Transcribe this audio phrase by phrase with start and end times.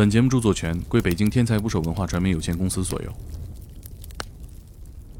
[0.00, 3.12] 本节目著作权归北京天才捕手文化传媒有限公司所有。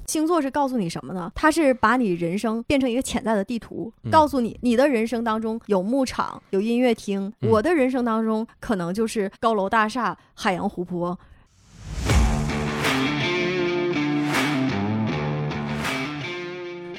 [0.06, 1.30] 星座是告诉你什么呢？
[1.34, 11.18] 它是把你人生变成一个潜在的地图，嗯告诉你你的人生当中有牧场、有音乐厅，嗯我的人生当中可能就是高楼大厦、海洋湖泊。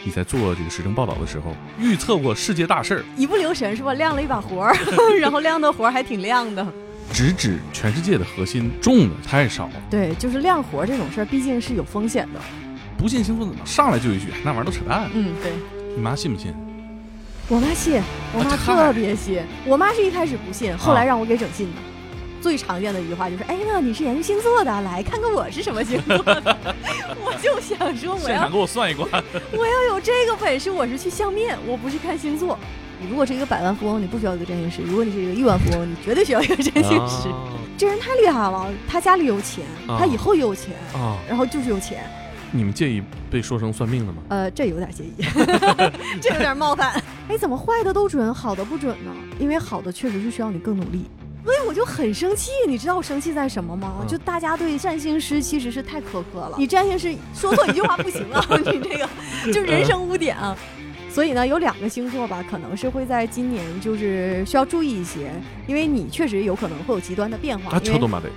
[0.05, 3.95] 你在做这个时政报道的时候，预测过世界大事儿，一不留神是吧？
[3.95, 4.75] 亮了一把活儿，
[5.20, 6.63] 然后亮的活儿还挺亮的。
[7.11, 9.69] 直指全世界的核心，重的太少。
[9.89, 12.39] 对，就是量活儿这种事儿，毕竟是有风险的。
[12.97, 15.09] 不信星座怎么上来就一句那玩意儿都扯淡？
[15.13, 15.52] 嗯，对。
[15.95, 16.53] 你妈信不信？
[17.47, 18.02] 我妈信，
[18.33, 19.41] 我妈特别信。
[19.66, 21.73] 我妈是一开始不信，后来让我给整信的。
[22.39, 26.57] 最常见的一句话就是：“哎，呀你是研究星座的，来看看我是什么星座的。
[27.23, 29.05] ”我就想说，我要给我算一卦。
[29.52, 32.57] 我要有这个本事，我是去相面，我不是看星座。
[33.01, 37.27] 你如果是一个百万富翁，你不需要一个占星师；如果你是一个亿万富翁，你绝对需要一个占星师。
[37.77, 41.17] 这人太厉害了，他家里有钱，啊他以后也有钱，啊！
[41.27, 42.03] 然后就是有钱。
[42.52, 44.21] 你们介意被说成算命的吗？
[44.30, 45.23] 呃，这有点介意，
[46.21, 47.02] 这有点冒犯。
[47.27, 49.11] 哎，怎么坏的都准，好的不准呢？
[49.39, 51.05] 因为好的确实是需要你更努力。
[51.43, 53.95] 所以我就很生气，你知道我生气在什么吗？
[54.02, 59.09] 嗯就大家对占星师其实是太苛刻了，你占星师说错一句话不行啊， 你这个
[59.47, 60.55] 就是人生污点啊。
[61.14, 65.30] 所以呢，有两个星座吧，可能是会在今年就是需要注意一些，
[65.67, 67.76] 因为你确实有可能会有极端的变化。
[67.76, 68.30] 啊，求都妈得！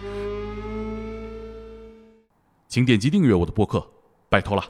[2.69, 3.86] 请点击订阅我的播客，
[4.28, 4.64] 拜托了。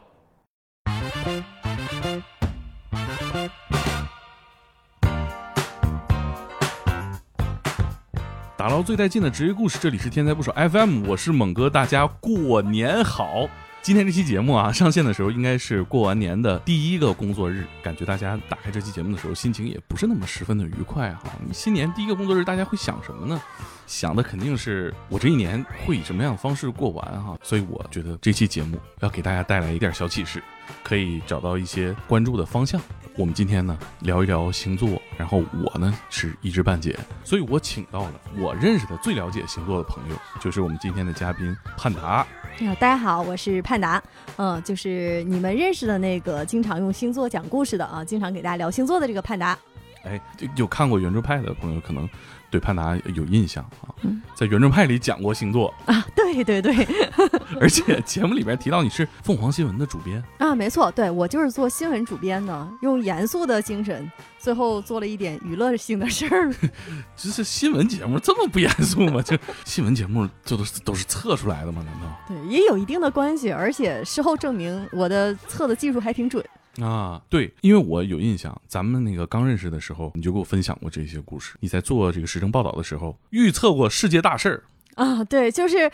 [8.57, 13.49] 打捞最带劲的职业故事，这里是天才不少 FM，我是猛哥，大家过年好！
[13.85, 21.25] 今天这期节目啊，上线的时候应该是过完年的第一个工作日，感觉大家打开这期节目的时候，心情也不是那么十分的愉快哈。
[21.47, 23.39] 你新年第一个工作日，大家会想什么呢？
[23.87, 30.43] 想的肯定是我这一年会以什么样的方式过完哈，所以我觉得这期节目要给大家带来一点小启示，
[30.83, 32.81] 可以找到一些关注的方向。
[33.19, 42.03] 我们今天呢聊一聊星座，然后我呢是一知半解，所以我请到了我认识的最了解星座的朋友，就是我们今天的嘉宾盼达。
[42.03, 44.03] 啊，大家好，我是盼达，
[44.37, 49.59] 嗯，就是你们认识的那个经常用星座讲故事的啊，经常给大家聊星座的这个盼达。
[50.05, 52.09] 哎，就有看过圆桌派的朋友可能
[52.55, 56.87] 对潘达有印象啊，嗯在圆桌派里讲过星座，啊，对对对，
[57.61, 60.23] 而且节目里边提到你是凤凰新闻的主编。
[60.39, 66.55] 啊，没错，对我就是做新闻主编的，用严肃的精神，最后做了一点娱乐性的事儿。
[67.17, 69.21] 这是新闻节目这么不严肃吗？
[69.21, 71.85] 这新闻节目这都是都是测出来的吗？
[71.85, 76.45] 难道对，也有一定的关系，而且事后证明我的测的技术还挺准。
[76.81, 77.21] 啊？
[77.29, 81.57] 对，因为我有印象，咱们那个刚认识的时候，你就给我分享过这些故事。
[81.61, 84.63] 你在做这个时政报道的时候，预测过世界大事儿。
[84.95, 85.91] 啊，对，就是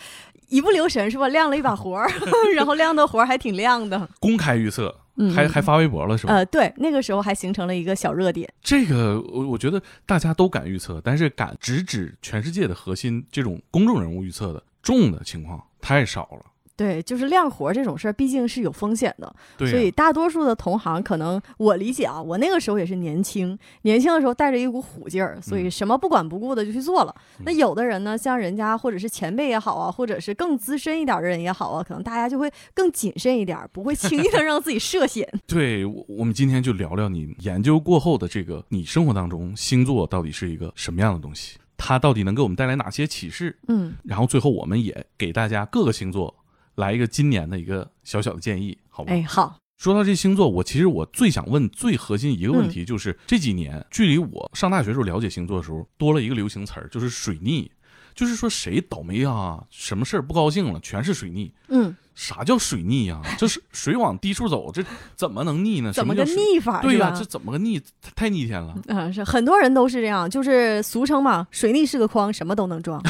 [0.48, 1.26] 一不留神是吧？
[1.28, 2.10] 亮了一把活儿，
[2.54, 4.08] 然后亮的活儿还挺亮的。
[4.18, 6.34] 公开预测，嗯还还发微博了是吧？
[6.34, 8.46] 呃，对，那个时候还形成了一个小热点。
[8.62, 16.49] 这个我我觉得大家都敢预测，但是敢直指全世界的核心这种公众人物预测的重的情况太少了。
[16.80, 27.14] 对，就是亮活儿这种事儿，毕竟是有风险的，对呀、所以大多数的同行可能我理解啊，我那个时候也是年轻，年轻的时候带着一股虎劲儿，所以什么不管不顾的就去做了。
[27.38, 35.30] 嗯那有的人呢，像人家或者是前辈也好啊，或者是更资深一点的人也好啊，可能大家就会更谨慎一点儿，不会轻易的让自己涉险。
[35.46, 41.58] 对，我我们今天就聊聊你研究过后的这个，你生活当中星座到底是一个什么样的东西？
[41.82, 43.58] 它到底能给我们带来哪些启示？
[43.68, 46.34] 嗯，然后最后我们也给大家各个星座
[46.80, 49.12] 来一个今年的一个小小的建议，好吧？
[49.12, 57.70] 哎，好，说到这星座，我其实我最想问最核心一个问嗯题，就是、这几年距离我上大学时候了解星座的时候，多了一个流行词儿，就是水逆。
[58.12, 61.54] 就是说谁倒霉啊，什么事儿不高兴了，全是水逆。
[61.68, 64.82] 嗯，啥叫水逆呀、 这是水往低处走，这
[65.16, 65.92] 怎么能逆呢？
[65.92, 66.24] 怎么个？
[66.24, 67.18] 逆法对呀、是吧？
[67.18, 67.78] 这怎么个逆？
[68.02, 68.74] 太太逆天了。
[68.88, 73.02] 嗯，是很多人都是这样，就是俗称嘛，水逆是个筐，什么都能装。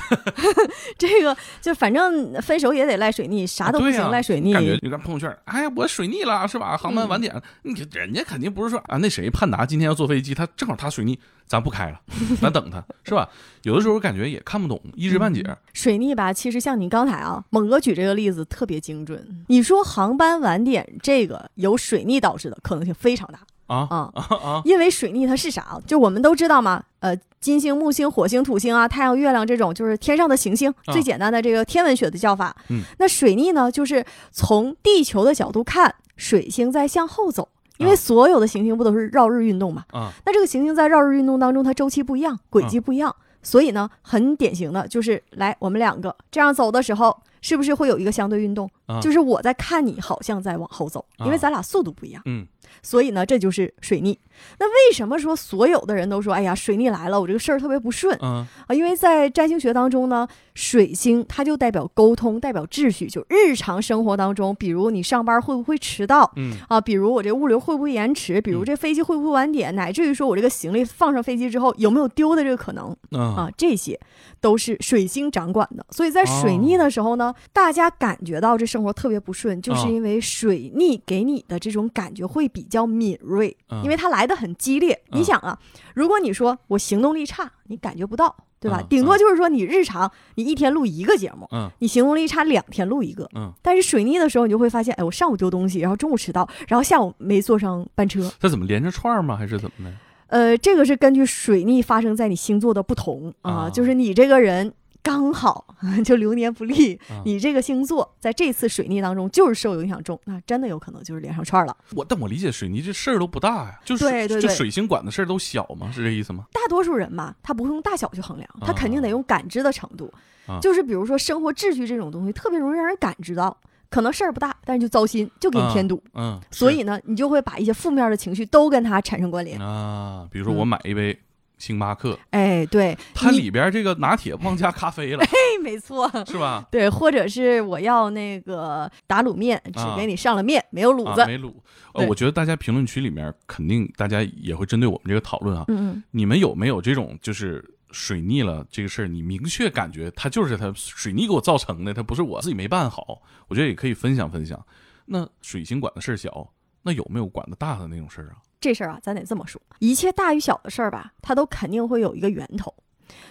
[0.97, 4.53] 这个就反正分手也得赖水逆，啥都不行、对呀赖水逆。
[4.53, 6.77] 感觉你看朋友圈，哎呀，我水逆了是吧？
[6.77, 11.19] 航班晚点了，你人家肯定不是说啊，那谁盼达今天要坐飞机，他正好他水逆，
[11.50, 12.00] 咱不开了，
[12.41, 13.28] 咱等他是吧？
[13.64, 15.44] 有的时候感觉也看不懂，一知半解。
[15.72, 19.44] 水逆吧，其实像你刚才啊，猛哥举这个例子特别精准。
[19.48, 24.62] 你说航班晚点这个由水逆导致的可能性非常大啊啊，啊啊！
[24.64, 25.80] 因为水逆它是啥啊？
[25.84, 32.54] 就我们都知道嘛，呃，金星、木星、火星、土星啊，太阳、月亮这种就是天上的行星，啊最简单的这个天文学的叫法。
[32.68, 37.48] 嗯，那水逆呢，就是从地球的角度看，水星在向后走。
[37.80, 39.84] 因为啊所有的行星不都是绕日运动嘛？
[39.91, 48.71] 啊那这个行星在绕日运动当中，它周期不一样，轨迹不一样，所以呢，很典型的就是，来我们两个这样走的时候，是不是会有一个相对运动？
[48.86, 52.22] 啊就是我在看你，好像在往后走，因为啊咱俩速度不一样。
[52.27, 52.47] 嗯
[52.82, 54.18] 所以呢，这就是水逆。
[54.59, 58.75] 那为什么说所有的人都说，哎呀，水逆来了，我这个事儿特别不顺嗯啊？
[58.75, 66.81] 因为在占星学当中呢，水星它就代表沟通，代表秩序，就日常生活当中，比如你上班会不会迟到嗯啊？
[66.81, 68.41] 比如我这物流会不会延迟？
[68.41, 69.75] 比如嗯这飞机会不会晚点？
[69.75, 73.51] 乃至于说我这个行李放上飞机之后有没有丢的这个可能嗯啊？
[73.57, 73.98] 这些
[74.41, 75.84] 都是水星掌管的。
[75.91, 83.57] 所以在水逆的时候呢，大家感觉到这生活特别不顺，就是哦因为水逆给你的这种感觉会比较敏锐。
[83.71, 84.98] 嗯因为它来的很激烈。
[85.10, 85.59] 嗯你想啊，
[85.94, 88.86] 如果你说我行动力差，你感觉不到，对吧嗯？
[88.88, 93.28] 顶多就是说你日常你一天录一个节目，嗯你行动力差两天录一个。
[93.34, 98.30] 嗯，但是水逆的时候，你就会发现，哎，我上午丢东西，然后中午迟到，然后下午没坐上班车。
[98.38, 99.36] 这怎么连着串儿吗？
[99.36, 99.97] 还是怎么的？
[100.28, 104.72] 呃，这个是根据水逆发生在你星座的不同啊，啊就是你这个人。
[105.02, 105.64] 刚好
[106.04, 111.76] 就流年不利，啊你这个星座在这次水逆当中就是受影响重，那真的有可能就是连上串了。
[111.94, 115.91] 我但我理解水泥这事儿都不大呀，就是对对对就水星管的事儿都小吗？
[115.92, 116.44] 是这意思吗？
[116.52, 120.12] 大多数人嘛，他不会用大小去衡量，他肯定得啊用感知的程度。
[120.47, 123.56] 啊就是比如说生活秩序这种东西，特别容易让人感知到，
[123.88, 126.02] 可能事儿不大，但是就糟心，就给你添堵。
[126.14, 129.56] 嗯，所以呢，你就会把一些负面的情绪都跟它产生关联。
[129.56, 131.16] 是啊，比如说嗯我买一杯
[131.60, 135.28] 星巴克，哎，对，它里边这个拿铁忘加咖啡了， 哎，
[135.62, 136.10] 没错。
[136.27, 136.66] 是吧？
[136.72, 141.21] 对，或者是我要那个打卤面，只啊给你上了面，没有卤子。
[141.21, 141.53] 啊，没卤。
[141.92, 154.59] 呃，我觉得大家评论区里面肯定大家也会针对我们这个讨论啊，嗯嗯，你们有没有这种就是水逆了这个事儿，你明确感觉它就是它水逆给我造成的，它不是我自己没办好，我觉得也可以分享分享。
[155.04, 156.48] 那水星管的事儿小，
[156.83, 158.36] 那有没有管的大的那种事儿啊？
[158.60, 162.72] 这事儿啊，咱得这么说，一切大与小的事儿吧，它都肯定会有一个源头。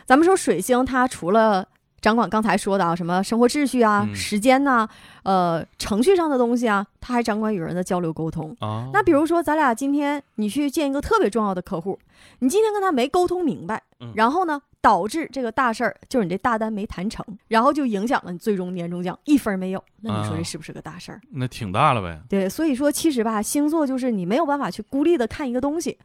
[0.06, 1.66] 咱们说水星，它除了
[2.02, 4.88] 掌管刚才说的啊，什么生活秩序啊、嗯时间呐、
[5.24, 8.56] 呃，程序上的东西啊，它还掌管与人的交流沟通。
[8.60, 12.00] 啊，那比如说，咱俩今天你去见一个特别重要的客户，
[12.40, 19.84] 你今天跟他没沟通明白，嗯然后呢，导致这个大事儿就是你这大单没谈成，然后就影响了你最终年终奖一分没有。
[20.02, 21.20] 那你说啊这是不是个大事儿？
[21.31, 22.22] 那挺大了呗。
[22.30, 25.98] 对，所以说其实吧，星座就是你没有办法去孤立的看一个东西，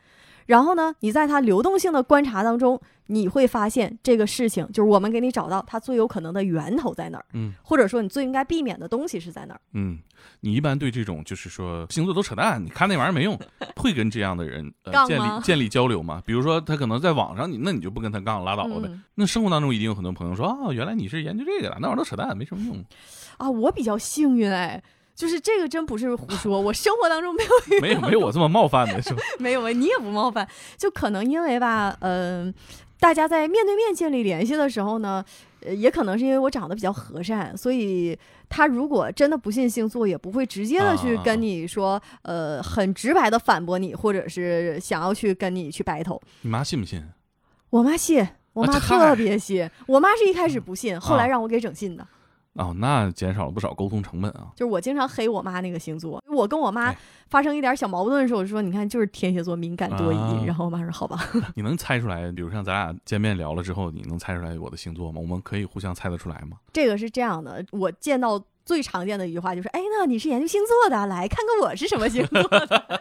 [0.46, 9.60] 然后呢，你在它流动性的观察当中，你会发现这个事情就是我们给你找到它最有可能的源头在哪儿，嗯或者说你最应该避免的东西是在哪儿。
[9.72, 9.98] 嗯，
[10.40, 13.38] 你一般对这种就是说星座都扯淡，你看那玩意儿没用，
[13.76, 16.22] 会跟这样的人呃 建立建立交流吗？
[16.26, 18.88] 比如说他可能在网上你那你就不跟他杠拉倒了呗。
[18.90, 22.84] 嗯那生活当中一定有很多朋友说啊，原来你是研究这个的，那玩意儿都扯淡，没什么用。
[23.38, 24.82] 啊，我比较幸运哎。
[25.14, 29.22] 就是这个真不是胡说，我生活当中没有没有没有我这么冒犯的，是吧？
[29.38, 30.46] 没有，你也不冒犯，
[30.76, 32.52] 就可能因为吧，嗯、
[32.98, 35.24] 大家在面对面建立联系的时候呢，
[35.60, 38.18] 呃，也可能是因为我长得比较和善，所以
[38.48, 46.20] 他如果真的不信星座，也不会直接的去啊跟你说，呃，很直白的反驳你，或者是想要去跟你去 battle。
[46.42, 47.02] 你妈信不信？
[47.70, 52.06] 我妈信，我妈特别信，我妈是一开始不信，后来啊让我给整信的。
[52.54, 54.48] 哦，那减少了不少沟通成本啊。
[54.54, 56.96] 就是我经常黑我妈那个星座，我跟我妈哎
[57.28, 61.18] 发生一点小矛盾的时候，我就说你看就是天蝎座敏感多疑，啊然后我妈说好吧，
[61.56, 62.30] 你能猜出来？
[62.32, 65.20] 比如像咱俩见面聊了之后，你能猜出来我的星座吗？
[65.20, 66.58] 我们可以互相猜得出来吗？
[66.72, 73.00] 这个是这样的，我见到最常见的一句话就是，哎，那你是研究星座的，来看看我是什么星座的。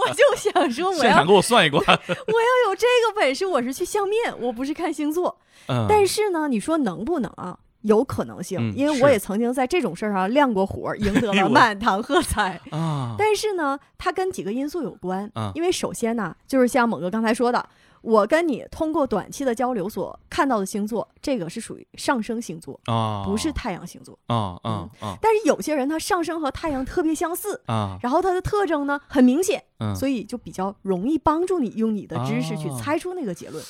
[0.00, 1.78] 我就想说，我要现场给我算一卦。
[1.86, 5.38] 我要有这个本事，我是去相面，我不是看星座。
[5.66, 7.58] 嗯，但是呢，你说能不能啊？
[7.84, 12.60] 有可能性，嗯因为我也曾经在这种事儿上亮过火，赢得 了满堂喝彩。
[12.70, 15.30] 啊，但是呢，它跟几个因素有关。
[15.34, 17.68] 啊因为首先呢，就是像猛哥刚才说的，
[18.00, 24.18] 我跟你通过短期的交流所看到的星座，这个是属于上升星座，啊，不是太阳星座。
[24.26, 33.62] 啊啊啊但是有些人他上升和太阳特别相似，啊，然后他的特征呢很明显，嗯，所以就比较容易帮助你用你的知识去哦猜出那个结论。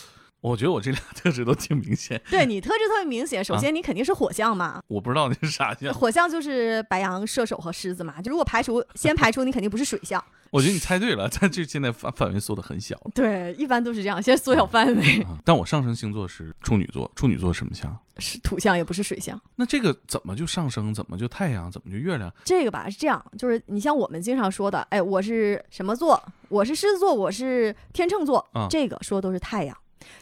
[0.45, 5.93] 我觉得我这俩特质都挺明显，对你特质特别明显，首先你肯定是火象嘛，我不知道你是啥象。
[5.95, 8.21] 火象就是白羊、射手和狮子嘛。
[8.21, 10.23] 就如果排除先排除，你肯定不是水象。
[10.51, 12.95] 我觉得你猜对了，但这现在范范围缩的很小。
[13.15, 15.23] 对，一般都是这样，先缩小范围。
[15.23, 17.97] 啊但我上升星座是处女座，处女座什么象？
[18.19, 19.41] 是土象也不是水象。
[19.57, 20.93] 那这个怎么就上升？
[20.93, 21.71] 怎么就太阳？
[21.73, 22.31] 怎么就月亮？
[22.45, 26.23] 这个吧是这样，就是你像我们经常说的，哎，我是什么座？
[26.51, 29.75] 我是狮子座，我是天秤座，啊这个说的都是太阳。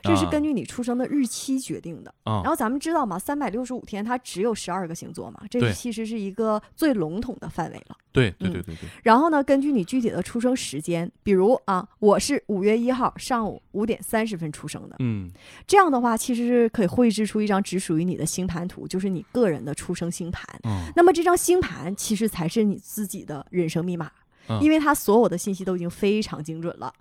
[0.02, 2.12] 这是啊根据你出生的日期决定的。
[2.24, 7.96] 啊然后咱们知道嘛，三百六十五天它只有十二个星座嘛，这其实是一个最笼统的范围了。
[8.12, 15.30] 对对嗯对对对，然后呢，根据你具体的出生时间，比如啊，我是五月一号上午五点三十分出生的，嗯
[15.66, 20.44] 这样的话其实是可以绘制出一张只属于你的星盘图，就是你个人的出生星盘。
[20.64, 24.10] 嗯那么这张星盘其实才是你自己的人生密码，
[24.48, 26.92] 嗯因为它所有的信息都已经非常精准了。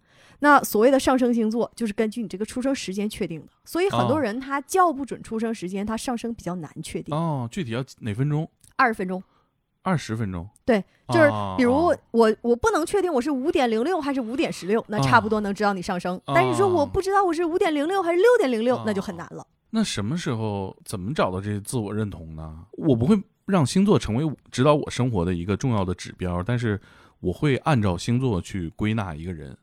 [0.43, 7.15] 那所谓的上升星座，就是根据你这个出生时间确定的，所以很多哦人他叫不准出生时间，他上升比较难确定。
[7.15, 8.50] 哦，具体要哪分钟？
[8.75, 9.24] 二十分钟，
[9.83, 10.50] 二十分钟？
[10.65, 16.19] 对，就是哦比如哦我我不能确定我是五点零六还是五点十六，那差不多能知道你上升。
[16.25, 19.45] 但是你说我哦不知道我是五点零六还是六点零六，那就很难了。
[19.69, 22.65] 那什么时候怎么找到这些自我认同呢？
[22.71, 26.81] 我不会让星座成为指导我生活的一个重要的指标，但是
[27.19, 29.55] 我会按照星座去归纳一个人。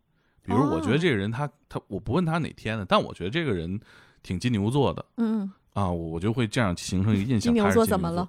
[0.49, 3.79] 比如，我觉得哦这个人他他，我不问他哪天的，但我觉得这个人
[4.23, 7.41] 挺金牛座的嗯，啊，我我就会这样形成一个印象。
[7.41, 8.29] 金牛座怎么了？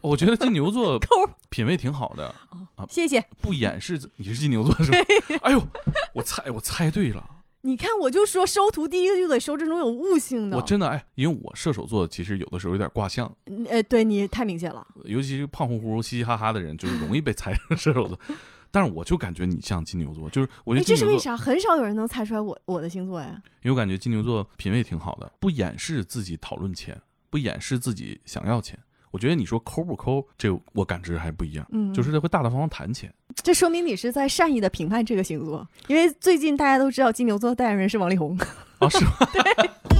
[0.00, 0.98] 我觉得金牛座，
[1.50, 2.34] 品味挺好的，
[2.88, 3.24] 谢谢。
[3.40, 4.98] 不掩饰你是金牛座是吧？
[5.42, 5.62] 哎呦，
[6.12, 7.24] 我猜我猜对了，
[7.62, 10.56] 你看，我就说收徒第一个就得收这种有悟性的。
[10.56, 14.86] 我真的哎，因为我射手座其实有的时候有点卦象，嗯呃，对你太明显了。
[15.04, 18.18] 尤其是胖乎乎、嘻嘻哈哈的人，就是容易被猜成射手座。
[18.70, 21.36] 但是我就感觉你像金牛座，就是我觉哎，得这是为啥？
[21.36, 23.40] 很少有人能猜出来我我的星座呀。
[23.62, 28.78] 因为我感觉金牛座品味挺好的，不掩饰自己讨论钱，不掩饰自己想要钱。
[29.10, 33.12] 我觉得你说抠不抠，这我感知还不一样，嗯，就是他会大大方方谈钱。
[33.36, 38.36] 这说明你是在善意的评判这个星座，因为最近大家都知道金牛座代言人是王力宏。
[38.78, 39.12] 啊，是吗？
[39.32, 39.70] 山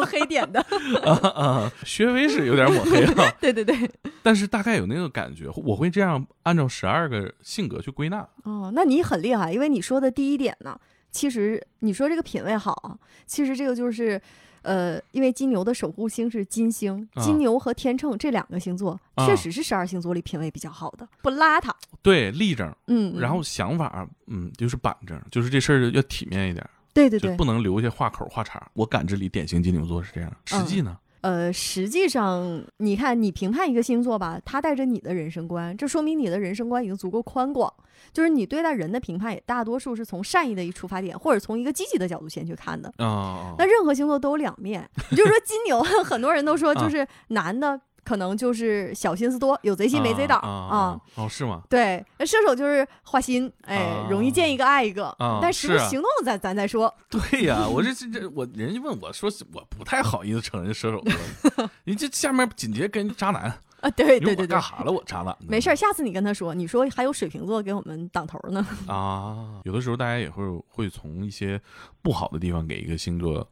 [0.00, 0.60] 有黑点的。
[1.04, 3.90] 啊 啊，薛微是有点抹黑 了，对对对。
[4.22, 8.26] 但是大概有那个感觉，我会这样按照十二个性格去归纳。
[8.44, 10.78] 哦，那你很厉害，因为你说的第一点呢，
[11.10, 14.20] 其实你说这个品味好啊，其实这个就是。
[14.62, 21.70] 呃，因为金牛的守护星是金星，啊金牛和天秤这两个星座、啊确实是十二星座里品味比较好的，不邋遢。
[22.02, 28.70] 对，立正，嗯，嗯然后想法，嗯，就是板正，就是这事儿要体面一点，对对对，就不能留下话口话茬。
[28.74, 30.96] 我感知里典型金牛座是这样，实际呢？
[31.22, 37.72] 呃，实际上，你看，你评判一个星座吧，它带着你的人生观，这说明你的人生观已经足够宽广。
[38.12, 42.92] 就是你对待人的评判，也大多数是从善意的一出发点，或者从一个积极的角度先去看的。
[42.98, 51.00] 啊，那任何星座都有两面，你就说金牛， 很多人都说啊就是男的可能就是小心思多，有贼心没贼胆啊啊。
[51.16, 51.60] 哦，是吗？
[51.68, 55.08] 对，那射手就是花心，哎，啊容易见一个爱一个。
[55.18, 56.92] 啊但实是啊不行动咱咱再说。
[57.10, 61.02] 对呀，我这这这，我人家问我说，我不太好意思承认射手
[61.50, 63.42] 座，你这下面紧接着跟渣男，
[63.80, 64.92] 啊，对对对对干，啥了？
[64.92, 65.36] 我渣男？
[65.40, 68.64] 没事儿，下次你跟他说，你说还有水瓶座给我们挡头呢。
[68.86, 69.60] 啊。
[69.64, 71.60] 有的时候大家也会会从一些
[72.02, 73.46] 不好的地方给一个星座，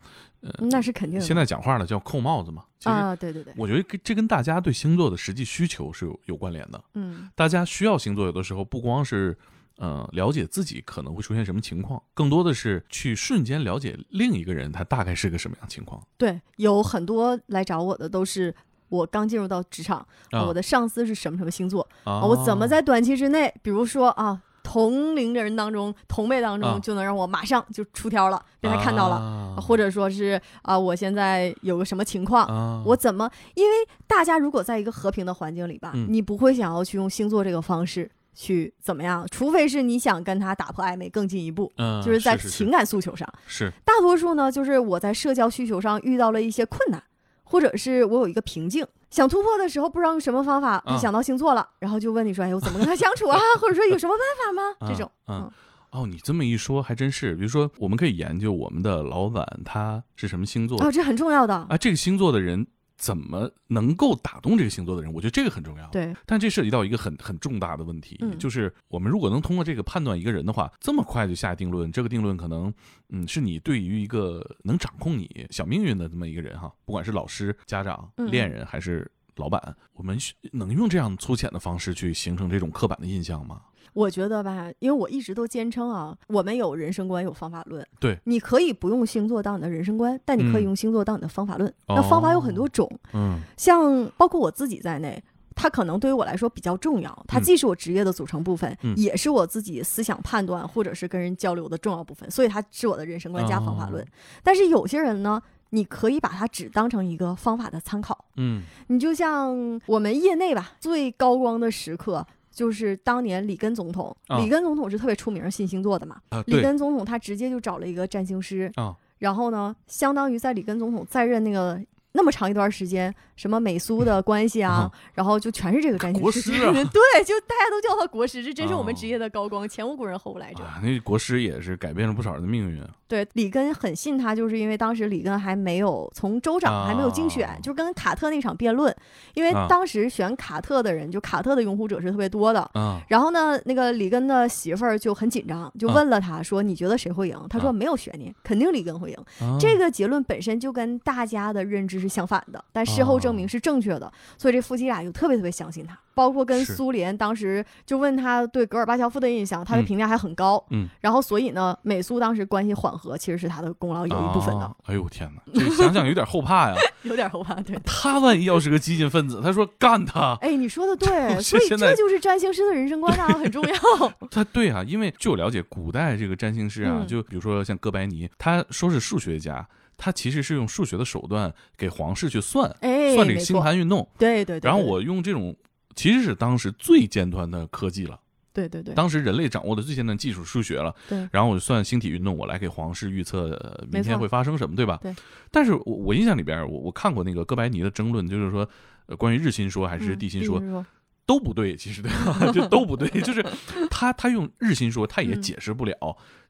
[0.59, 1.25] 那是肯定的。
[1.25, 2.65] 现在讲话呢叫扣帽子嘛。
[2.85, 6.85] 啊，对对对，我觉得跟这跟大家对星座的实际需求是有有关联的。
[6.95, 9.35] 嗯大家需要星座，有的时候不光是
[9.79, 16.07] 呃了解自己可能会出现什么情况，更多的是去瞬间了解另一个人他大概是个什么样情况。
[16.19, 18.55] 对，有很多来找我的都是
[18.91, 24.43] 我刚进入到职场，啊我的上司是什么什么星座，啊我怎么在短期之内，比如说啊。
[24.75, 26.73] 同龄的人当中，同辈当啊。
[26.73, 29.57] 中，就能让我马上就出挑了，被他看到了，啊。
[29.61, 32.83] 或者说是啊，我现在有个什么情况，啊。
[32.85, 33.31] 我怎么？
[33.55, 33.77] 因为
[34.09, 36.09] 大家如果在一个和平的环境里吧，嗯。
[36.11, 43.33] 你不会想要去用星座这个方式去怎么样，除非是你想跟他打破暧昧更进一步，嗯就是在情感诉求上。
[43.47, 43.73] 是。
[43.85, 47.01] 大多数呢，就是我在社交需求上遇到了一些困难，
[47.45, 53.39] 或者是我有一个瓶颈，想突破的时候不知道用什么方法，啊就想到星座了，然后就问你说：“哎，我怎么跟他相处啊？
[53.61, 55.51] 或者说有什么办法吗？”这种，嗯嗯
[55.93, 57.37] 哦，你这么一说还真是。
[57.37, 61.55] 比如说，我们可以研究我们的老板他是什么星座哦，这很重要的。
[61.55, 62.67] 啊，这个星座的人
[62.97, 65.13] 怎么能够打动这个星座的人？
[65.13, 65.89] 我觉得这个很重要。
[65.91, 72.73] 对，但这涉及到一个很很重大的问题，嗯就是我们如果能通过这个判断一个人的话，这么快就下定论，这个定论可能，
[73.11, 80.17] 嗯，是你对于一个能掌控你小命运的这么一个人哈，不管是老师、家长、嗯恋人还是老板，我们
[80.53, 83.61] 能用这样粗浅的方式去形成这种刻板的印象吗？
[83.95, 87.87] 我觉得吧，因为我一直都坚称啊，我们有人生观，有方法论。
[87.99, 91.73] 对，你可以不用星座当你的人生观，但你可以嗯用星座当你的方法论。
[91.87, 95.23] 哦那方法有很多种，嗯像包括我自己在内。
[95.57, 104.03] 它可能对于我来说比较重要，它嗯既是我职业的组成部分，嗯也是我自己思想判断或者是跟人交流的重要部分，所以它是我的人生观加方法论。
[104.03, 104.07] 哦
[104.43, 108.25] 但是有些人呢，你可以把它只当成一个方法的参考。
[108.37, 112.27] 嗯你就像我们业内吧，最高光的时刻。
[112.55, 116.17] 就是当年里根总统，啊里根总统是特别出名信星座的嘛。
[116.29, 121.79] 啊，对里根总统他直接就找了一个占星师，啊，然后呢，相当于在里根总统在任那个
[122.13, 126.23] 那么长一段时间，什么美苏的关系啊，然后就全是这个占星师。
[126.23, 130.63] 国师啊对，就大家都叫他国师，这真是我们哦职业的高光，前无古人后无来者。
[130.63, 132.81] 啊，那国师也是改变了不少人的命运。
[133.15, 138.93] 对，里根很信他，就是因为当时里根还没有从州长还没有竞选，啊就跟卡特那场辩论，
[139.35, 142.69] 因为啊当时选卡特的人，就卡特的拥护者是特别多的。
[142.73, 155.97] 啊然后呢，那个里根的媳妇儿就很紧张，就啊问了他说：“你觉得谁会赢？”他说：“啊没有悬念，肯定里根会赢。”啊，这个结论本身就跟大家的认知是相反的，但事后证明是正确的，所以这夫妻俩就特别特别相信他。
[156.15, 160.65] 包括跟苏联当时就问他对戈尔巴乔夫的印象，他的嗯评价还很高。
[160.71, 166.77] 嗯，然后所以呢，美苏当时关系缓和，其实是他的功劳有一部分的，啊哎呦天哪，这想想有点后怕呀。
[167.03, 167.55] 有点后怕。
[167.57, 173.75] 对，他万一要是个激进分子，他说干他，哎，你说的 对，所以这就是占星师的人生观啊，很重要。
[174.31, 179.67] 他对啊，因为据我了解，古代这个占星师啊，嗯就比如说像哥白尼，他说是数学家，
[179.97, 184.61] 他其实是用数学的手段给皇室去算哎，算这个，星盘运动，对对对。
[184.61, 185.55] 对然后我用这种
[185.95, 188.19] 其实是当时最尖端的科技了，
[188.53, 194.99] 对对对当时人类掌握的最尖端技术数学了，对，然后我就算星体运动，我来给皇室预测、呃、明天会发生什么，对吧？
[195.03, 195.15] 对。
[195.51, 198.69] 但是我我印象里边，我我看过那个哥白尼的争论，就是说。
[199.07, 200.87] 呃，关于日心说还是嗯地心说、说，
[201.27, 202.51] 都不对，其实对吧？
[202.53, 203.45] 就都不对，就是
[203.91, 205.95] 他他用日心说，他也嗯解释不了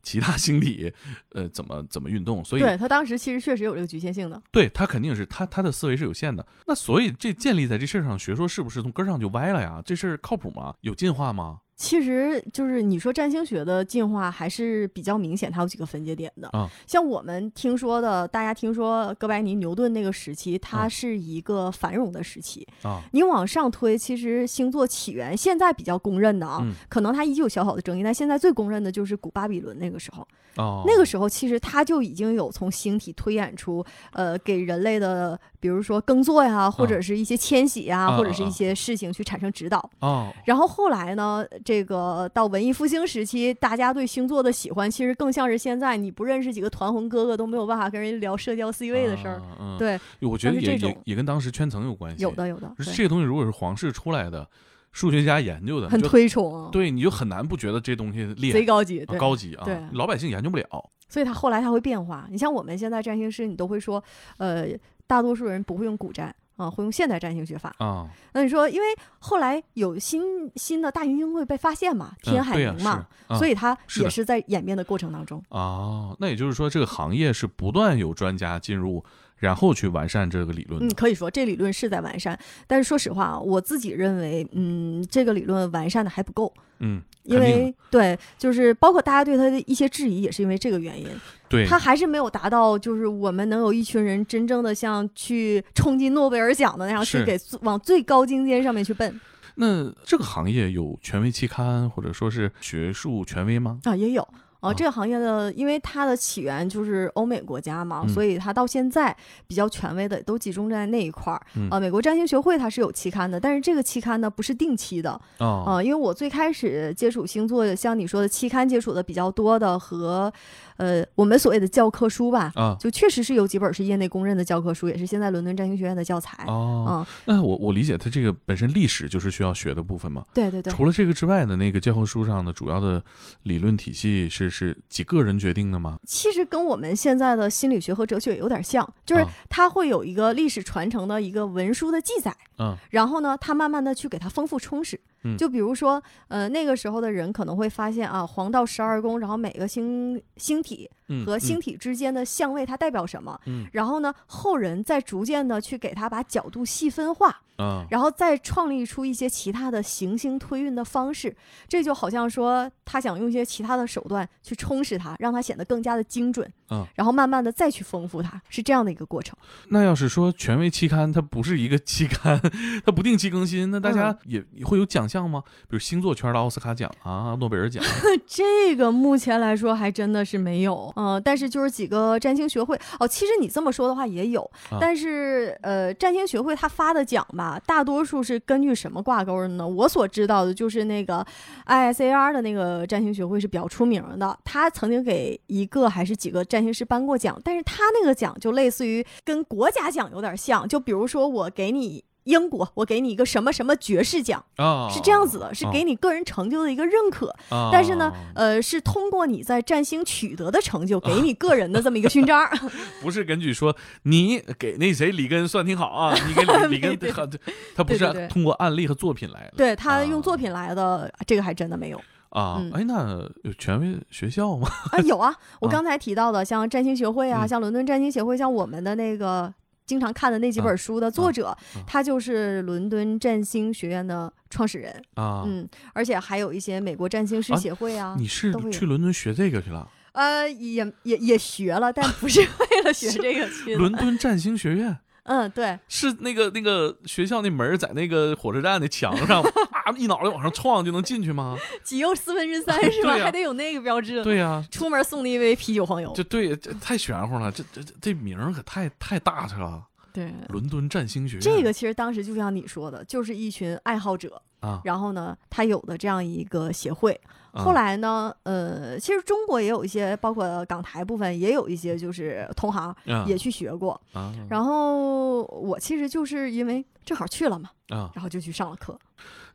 [0.03, 0.93] 其他星体
[1.31, 4.43] 呃怎么怎么运动，所以对他当时其实确实有这个局限性的。
[4.51, 6.47] 对他肯定是他他的思维是有限的。
[6.67, 9.81] 那所以这建立在这事儿上，学说是不是从根儿上就歪了呀？
[9.85, 10.75] 这事儿靠谱吗？
[10.81, 11.59] 有进化吗？
[11.77, 16.49] 其实就是你说占星学的进化还是比较明显，它有几个分界点的。
[16.49, 22.67] 啊像我们听说的，大家听说哥白尼、牛顿那个时期，它啊是一个繁荣的时期。
[22.83, 30.27] 啊你往上推，其实星座起源现在比较公认的啊，嗯可能它依旧有小小的争议，但现在最公认的就是古巴比伦那个时候。
[30.57, 39.79] 哦，那个时候其实它就已经有从星体推演出，呃，给人类的，比如说耕作呀，或者是一些迁徙呀，啊或者是一些事情去产生指导。
[40.01, 49.41] 哦然后后来呢，这个到文艺复兴时期，大家对星座的喜欢，其实更像是现在你不认识几个团魂哥哥都没有办法跟人聊社交 C 位的事儿。
[49.79, 52.23] 对，我觉得也也也跟当时圈层有关系。
[52.23, 54.47] 有的有的，这个东西如果是皇室出来的，
[54.93, 58.67] 数学家研究的，很推崇，对，你就很难不觉得这东西厉害贼。
[58.67, 59.03] 高级。
[59.07, 60.91] 高级啊对，老百姓研究不了。
[61.07, 62.27] 所以它后来它会变化。
[62.29, 64.03] 你像我们现在占星师，你都会说，
[64.39, 64.67] 呃，
[65.07, 67.75] 大多数人不会用古占啊，会用现代占星学法。
[67.79, 68.87] 啊，那你说，因为
[69.19, 75.43] 后来有新新的大行星会被发现嘛，天海明嘛，所以它也是在演变的过程当中。
[75.49, 79.05] 啊，那也就是说，这个行业是不断有专家进入，
[79.45, 91.07] 然后去完善这个理论嗯，可以说这理论是在完善，但是说实话啊，我自己认为，嗯，这个理论完善的还不够，嗯，因为对，就是包括大家对他的一些质疑，也是因为这个原因，
[91.47, 91.67] 对。
[91.67, 99.21] 他还是没有达到，就是我们能有一群人真正的像去冲击诺贝尔奖的那样，去给往最高精尖上面去奔。
[99.57, 103.79] 那这个行业有权威期刊或者说是学术权威吗？
[103.85, 104.27] 啊，也有。
[104.65, 109.15] 啊，啊这个行业的，因为它的起源就是欧美国家嘛，嗯所以它到现在
[109.47, 111.41] 比较权威的都集中在那一块儿。
[111.57, 120.33] 嗯啊，美国占星学会它是有期刊的，但是这个期刊呢不是定期的，啊啊，因为我最开始接触星座，像你说的期刊接触的比较多的和，
[120.77, 126.45] 呃，我们所谓的教科书吧，啊就确实是有几本是业内公认的教科书，也是现在伦敦占星学院的教材。
[126.47, 130.25] 哦，嗯，那我我理解，它这个本身历史就是需要学的部分嘛。
[130.35, 133.03] 对对对，除了这个之外的那个教科书上的主要的
[133.45, 135.99] 理论体系是是几个人决定的吗？
[136.07, 145.01] 其实跟我们现在的心理学和哲学有点像，就是啊它会有一个历史传承的一个文书的记载，嗯然后呢，它慢慢的去给它丰富充实。
[145.39, 150.91] 就比如说，呃，那个时候的人可能会发现啊，黄道十二宫，然后每个星星体，
[151.25, 161.37] 和星嗯体之间的相位它代表什么，嗯然后呢，后人再逐渐的去给它把角度细分化，啊然后再创立出一些其他的行星推运的方式。
[161.69, 169.37] 这就好像说，他想用一些其他的手段去充实它，让它显得更加的精准，嗯，然后慢慢的再去丰富它，是这样的一个过程。
[169.69, 172.41] 那要是说权威期刊它不是一个期刊，
[172.85, 175.43] 它不定期更新，那大家也会有奖项吗？
[175.69, 177.83] 比如星座圈的奥斯卡奖啊、诺贝尔奖
[178.27, 189.67] 这个目前来说还真的是没有，嗯、但是就是几个占星学会哦，其实你这么说的话也有，啊但是呃，占星学会他发的奖吧，大多数是根据什么挂钩的呢？
[189.67, 191.25] 我所知道的就是那个
[191.67, 202.05] ISAR 的那个占星学会是比较出名的，他曾经给一个还是几个占占星师颁过奖，但是他那个奖就类似于跟国家奖有点像，就比如说我给你。
[202.25, 207.29] 英国，我给你一个什么什么爵士奖，啊，是这样子的，是啊给你个人成就的一个认可。
[207.51, 212.49] 啊但是呢，呃，是通过你在占星取得的成就，给你个人的这么一个勋章。
[213.03, 216.79] 不是根据说你给那谁里根算挺好啊， 你给李李
[217.13, 217.31] 根
[217.75, 219.55] 他不是通过案例和作品来的。
[219.57, 221.99] 对他用啊作品来的，这个还真的没有
[222.31, 224.69] 啊嗯，哎，那有权威学校吗？
[224.93, 224.99] 啊。
[225.01, 229.53] 有啊，我啊刚才提到的，像占星学会啊，嗯像伦敦占星协会，像我们的那个。
[229.87, 239.89] 经常看的那几本书的作者，他就是伦敦占星学院的创始人，啊，嗯，而且还有一些美国占星师啊协会啊，你是去伦敦学这个去了？
[240.13, 243.79] 呃，也也也学了，但不是为了学这个去的。
[243.79, 244.97] 伦敦占星学院？
[245.25, 249.43] 嗯，对，是那个那个学校那门儿在那个火车站的墙上
[249.85, 251.57] 啊，一脑袋往上撞就能进去吗？
[251.85, 253.13] 几又四分之三 是吧？
[253.19, 254.23] 还得有那个标志。
[254.25, 256.13] 对呀、出门送你一杯啤酒黄油。
[256.15, 259.83] 这对这太玄乎了，这这这这名儿可太太大去了。
[260.13, 267.13] 对，伦敦占星学院这个其实当时就像你说的，就是一群爱好者，啊，然后呢，他有的这样一个协会。
[267.53, 274.01] 啊后来呢，呃，其实中国也有一些，包括港台部分也有一些，就是同行啊也去学过。
[274.13, 278.99] 啊然后我其实就是因为正好去了嘛，啊，然后就去上了课。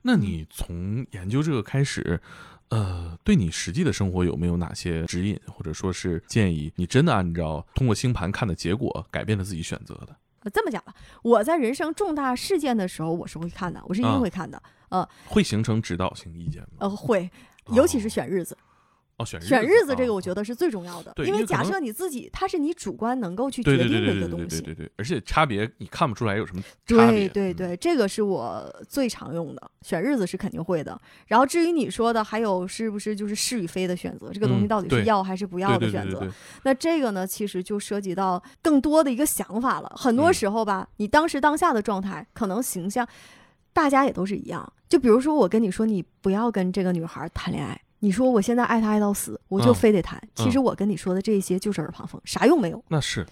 [0.02, 2.20] 那你从研究这个开始，
[2.70, 6.72] 呃，对你实际的生活有没有哪些指引，或者说是建议？
[6.76, 10.16] 你真的按照通过星盘看的结果改变了自己选择的？
[10.42, 14.62] 呃这么讲吧，我在人生重大事件的时候，我是会看的，我是一定啊会看的。
[14.88, 16.70] 呃会形成指导性意见吗？
[16.80, 17.30] 呃，会，
[17.74, 18.56] 尤其是选日子。
[18.56, 18.69] 哦，
[19.26, 20.20] 选选日子这个，我。
[20.20, 24.62] 觉得是最重要的，对因为假设你自己，它是你主观能够去决定的对对对对对一个东西。
[24.62, 31.00] 对对对，而且差别你看不出来有什么差对对对，这个是我最常用的，选日子是肯定会的。
[31.26, 36.28] 然后至于你说的，还有是不是就是是与非的选择，这个东西到底是要还是不要的选择？
[36.64, 39.92] 那这个呢，其实就涉及到更多的一个想法了。
[39.96, 43.08] 很多嗯时候吧，你当时当下的状态，可能形象，
[43.72, 44.72] 大家也都是一样。
[44.90, 47.80] 就比如说，我跟你说，你不要跟这个女孩谈恋爱。
[48.00, 50.22] 你说我现在爱他爱到死，我就嗯非得谈。
[50.36, 52.84] 其实我跟你说的这些就是耳旁风，啥用没有。
[52.88, 53.26] 那是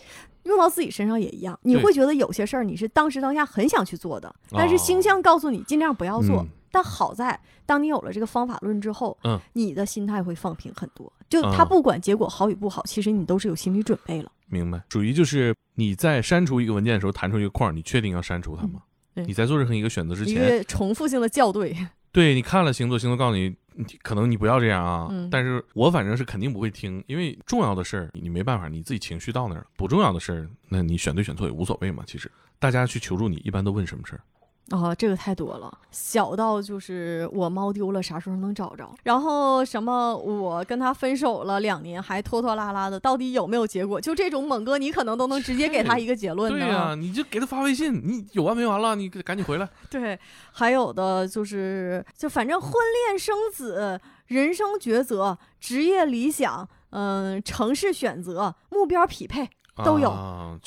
[0.43, 6.41] 用到自己身上也一样，你会觉得有些事儿你是当时当下很想去做的，但是星象告诉你尽量不要做。
[6.41, 11.11] 嗯但好在，当你有了这个方法论之后，嗯你的心态会放平很多。
[11.29, 14.29] 就嗯他不管结果好与不好，其实你都是有心理准备了。
[14.47, 18.81] 明白，属于就是你在删除一个文件的时候弹出一个框，你确定要删除它吗？
[19.15, 21.75] 你在做任何一个选择之一前，个重复性的校对，
[22.11, 23.55] 对你看了星座，星座告诉，你
[24.01, 25.07] 可能你不要这样啊。
[25.11, 32.03] 嗯但是我反正是肯定不会听，因为重要的事儿你没办法，你自己情绪到那儿了；不重要的事儿，那你选对选错也无所谓嘛。
[32.05, 34.21] 其实大家去求助你，一般都问什么事儿？
[34.71, 38.89] 哦，这个太多了，小到就是我猫丢了，啥时候能找着？
[39.03, 44.01] 然后什么我跟他分手了两年，还拖拖拉拉的，到底有没有结果？
[44.01, 46.59] 就这种猛哥，你可能都能直接给他一个结论呢。
[46.59, 48.93] 对呀、你就给他发微信，你有完没完了？
[48.95, 49.69] 你赶紧回来。
[49.89, 50.19] 对，
[50.51, 52.71] 还有的就是，就反正婚
[53.07, 59.49] 恋生子、人生抉择、职业理想，嗯、城市选择、目标匹配，
[59.85, 60.09] 都有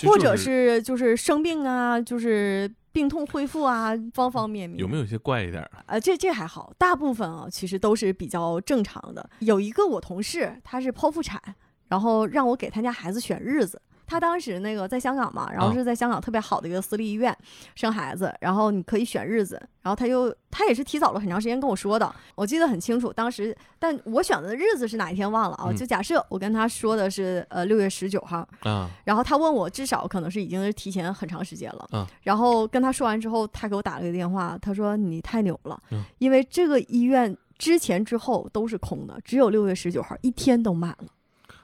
[0.07, 4.79] 或者就是是就是生病啊，就是病痛恢复啊，方方面面。
[4.79, 5.71] 有没有一些怪一点儿？
[5.87, 9.29] 啊，这这还好，大部分啊其实都是比较正常的。
[9.41, 11.41] 有一个我同事，他是剖腹产，
[11.89, 13.81] 然后让我给他家孩子选日子。
[14.11, 17.35] 他当时那个在香港嘛，然后啊是在香港特别好的一个私立医院
[17.77, 23.13] 生孩子，然后你可以选日子，然后他又他也是提早了很长时间跟我说的，我记得很清楚。
[23.13, 25.67] 当时，但我选的日子是哪一天忘了啊？
[25.69, 31.89] 嗯就假设我跟他说的是呃六月十九号，啊然后他问我，至少可能是已经是提前很长时间了。
[31.93, 41.07] 嗯然后跟他说完之后，他给我打了个电话，他说你太牛了，嗯因为这个医院之前之后都是空的，只有六月十九号一天都满了。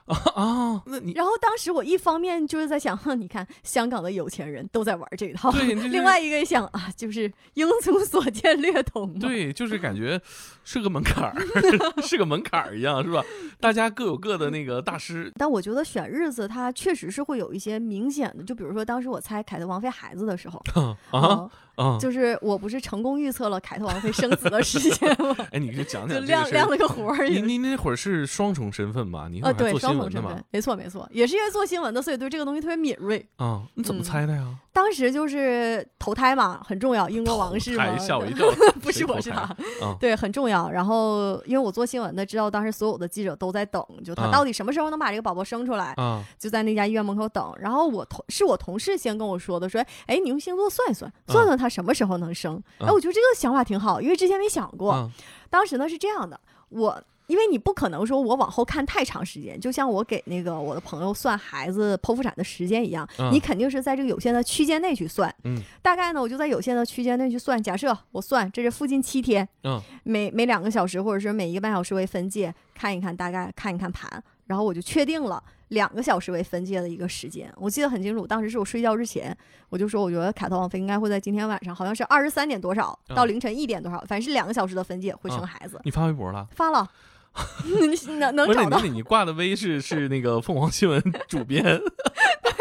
[0.07, 0.81] 啊啊！
[0.85, 9.17] 那你然后当时我一方面就是在想，哼，你看香港的有钱人都在玩这一套，对这是另外一个想啊，就是英雄所见略同。
[9.19, 10.19] 对，就是感觉
[10.63, 11.35] 是个门槛儿，
[12.01, 13.23] 是个门槛儿一样，是吧？
[13.59, 20.61] 大家各有各的那个大师但我觉得选日子，它确实是会有一些明显的，就比如说当时我猜凯特王妃孩子的时候，
[21.11, 21.97] 啊嗯啊！
[21.99, 25.35] 就是我不是成功预测了凯特王妃生子的时间吗？
[25.51, 26.35] 哎，你给讲就讲这个事儿。
[26.35, 27.27] 亮亮了个活儿。
[27.27, 29.27] 你你那会儿是双重身份吧？
[29.31, 33.25] 你那呃，对，双重身份？，没错没错，也是因为做新闻的，所以对这个东西特别敏锐。
[33.37, 34.45] 啊，你怎么嗯猜的呀？
[34.73, 38.47] 当时就是投胎嘛，很重要，英国王室嘛，吓我一跳。
[38.81, 39.41] 不是我是他，
[39.81, 40.69] 啊对，很重要。
[40.69, 47.51] 然后因为我做新闻的，知道当时所有的记者都在等，就他啊到底什么时候能把这个宝宝生出来，啊就在那家医院门口等。
[47.59, 52.61] 然后我同是我同事先跟我说的，说，哎，你用星座算一算，算算他什么时候能生。
[52.79, 54.91] 哎，啊我觉得这个想法挺好，因为之前没想过。
[54.91, 55.11] 啊
[55.49, 56.37] 当时呢是这样的，
[56.69, 65.33] 我因为你不可能说我往后看太长时间，就像我给那个我的朋友算孩子剖腹产的时间一样，嗯你肯定是在这个有限的区间内去算。
[65.45, 67.61] 嗯，大概呢，我就在有限的区间内去算。
[67.61, 75.41] 假设我算这是附近七天，嗯，每每两个小时或者是每一个半小时为分界，看一看大概看一看盘，然后我就确定了。
[75.69, 78.25] 两个小时为分界的一个时间，我记得很清楚。
[78.25, 79.35] 当时是我睡觉之前，
[79.69, 85.79] 我就说，我觉得凯特王妃应该会在今天晚上，好像是二十三点多少嗯到凌晨一点多少，反正是两个小时的分界会生孩子。
[85.83, 86.47] 你发微博了？
[86.55, 86.89] 发了，
[87.65, 91.63] 你能能找到，你挂的微是是那个凤凰新闻主编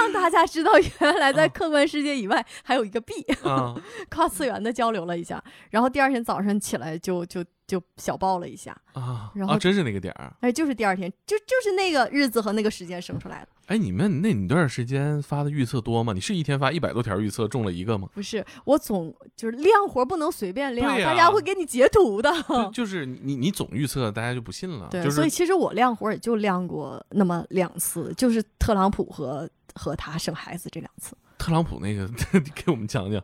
[0.00, 3.74] 让大家知道原来在啊客观世界以外还有一个 B，啊
[4.10, 5.42] 跨次元的交流了一下。
[5.70, 9.58] 然后第二天早上起来就就就小爆了一下，啊然后啊！
[9.58, 10.32] 真是那个点儿。
[10.40, 13.48] 哎，就是第二天，就就是那个日子和那个时间生出来的。
[13.66, 16.12] 哎，你们那你段时间发的预测多吗？
[16.12, 18.08] 你是一天发一百多条预测，中了一个吗？
[18.14, 22.32] 不是我总就是亮活不能随便亮，大家会给你截图的。
[22.48, 24.86] 就 就是你你总预测，大家就不信了。
[24.88, 31.16] 对，就是所以其实我亮活也就亮过那么两次，就是特朗普和和他生孩子这两次。
[31.38, 32.08] 特朗普那个，
[32.56, 33.22] 给我们讲讲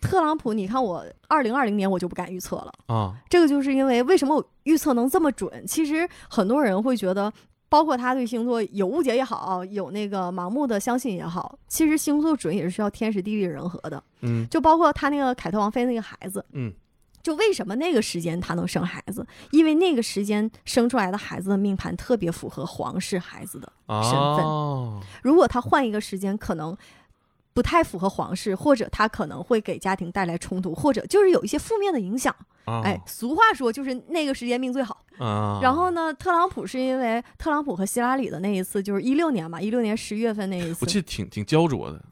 [0.00, 2.72] 特朗普，你看我二零二零年我就不敢预测了。
[2.86, 3.14] 啊。
[3.30, 5.66] 这个就是因为为什么我预测能这么准？
[5.66, 7.32] 其实很多人会觉得，
[7.70, 14.02] 包括他对星座有误解也好，有那个盲目的相信也好，其实星座准也是需要天时地利人和的。
[14.20, 16.72] 嗯就包括他那个凯特王妃那个孩子，嗯
[17.24, 19.26] 就为什么那个时间他能生孩子？
[19.50, 23.72] 因为那个时间生出来的孩子的命盘特别符合皇室孩子的。
[23.88, 26.76] 身份哦如果他换一个时间，可能。
[27.54, 32.34] 不太符合皇室，或者他可能会给家庭带来冲突，或者就是有一些负面的影响。
[32.64, 35.04] 啊哎，俗话说就是那个时间命最好。
[35.18, 41.00] 啊，然后呢，特朗普是因为特朗普和希拉里的那一次，就是一六年嘛，一六年十月份那一次我记。
[41.00, 42.04] 得挺挺焦灼的，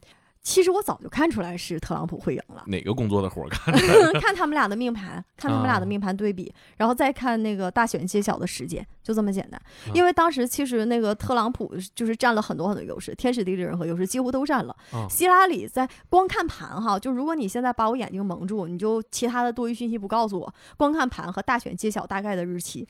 [0.43, 3.59] 其实我早就看出来是特朗普会赢了，哪个工作的活儿干？
[4.21, 9.63] 看他们俩的命盘，看他们俩的命盘对比，然后再看那个大选揭晓的时间，就这么简单。
[9.95, 14.77] 因为当时其实那个特朗普就是占了很多很多优势，天时地利人和优势几乎都占了。
[14.91, 22.87] 啊希拉里在光看盘哈，就如果你现在把我眼睛蒙住，你就其他的多余信息不告诉我，光看盘和大选揭晓大概的日期，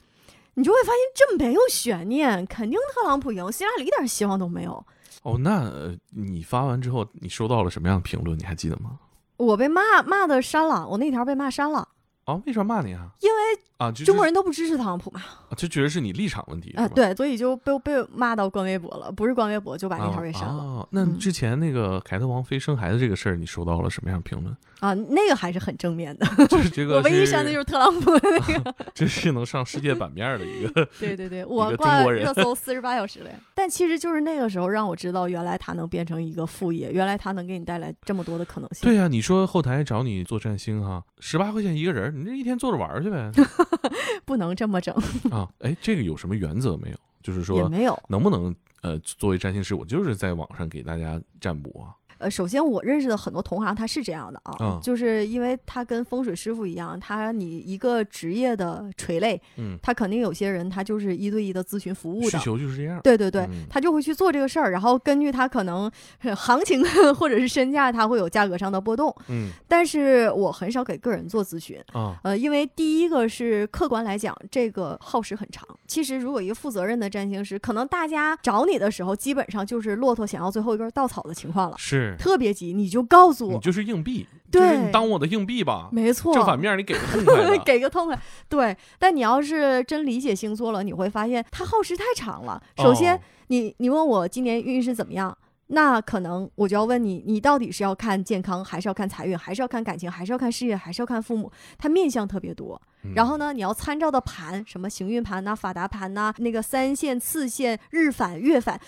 [0.54, 4.82] 你就会发现这没有悬念，肯定特朗普赢，希拉里一点希望都没有。
[5.22, 8.38] 哦，那呃你发完之后，你收到了什么样的评论？
[8.38, 8.98] 你还记得吗？
[9.36, 11.88] 我被骂骂的删了，我那条被骂删了，
[12.24, 13.08] 啊，为什么骂你啊？
[13.20, 13.36] 因为
[13.82, 15.20] 啊，就中国人都不支持特朗普嘛。
[15.20, 24.56] 啊就觉得是你立场问题，啊，对，所以就被被骂到关微博了，不是关微博就把那条给删了哦，那嗯之前那个凯特王妃生孩子这个事儿，你收到了什么样的评论？
[24.80, 26.26] 啊，那个还是很正面的。
[26.48, 28.74] 就是这个，我唯一删的就是是特朗普的那个。
[28.94, 33.36] 这是能上世界版面的一个，对对对，我挂热搜四十八小时了呀。
[33.54, 38.80] 但其实就是那个时候让我知道，原来他能变成一个副业，原来他能给你带来这么多的可能性。
[38.82, 43.30] 对呀、你说后台找你做占星哈，十八块钱一个人，你这一天坐着玩去呗
[44.24, 44.94] 不能这么整，
[45.30, 45.48] 啊？
[45.60, 46.96] 哎，这个有什么原则没有？
[47.22, 47.98] 就是也说没有。
[48.08, 51.94] 能不能呃，作为占星师，我就是在网上给大家占卜啊？
[52.22, 62.38] 呃，首先我认识的很多同行他是这样的啊，嗯就是因为他跟风水师傅一样，他你一个职业的垂类，嗯，他肯定有些人他就是一对一的咨询服务需的。
[62.38, 63.00] 求就是这样。
[63.02, 69.14] 对对对，嗯他就会去做这个事儿，然后根据他可能呃行情或者是身价，他会有价格上的波动。
[69.28, 75.66] 嗯但是我很少给个人做咨询，啊，呃，因为第一个是客观来讲，这个耗时很长。
[75.86, 87.58] 其实如果一个负责任的占星师，可能大家找你的时候，基本上就是骆驼想要最后一根稻草的情况了，是特别急，你就告诉我，你就是硬币，对就是你当我的硬币吧，没错，正反面你给个痛快。
[87.64, 88.18] 给个痛快。
[88.48, 92.62] 对，但你要是真理解星座了，你会发现它耗时太长了。
[92.76, 95.36] 哦首先，你你问我今年运势怎么样？
[95.74, 101.50] 那可能我就要问你，你到底是要看健康，还是要看财运，还是要看感情，还是要看事业，还是要看父母？
[101.78, 102.80] 它面相特别多。
[103.04, 108.78] 嗯然后呢，你要参照的盘，什么行运盘呐、法达盘呐、那个三线、次线、日返、月返，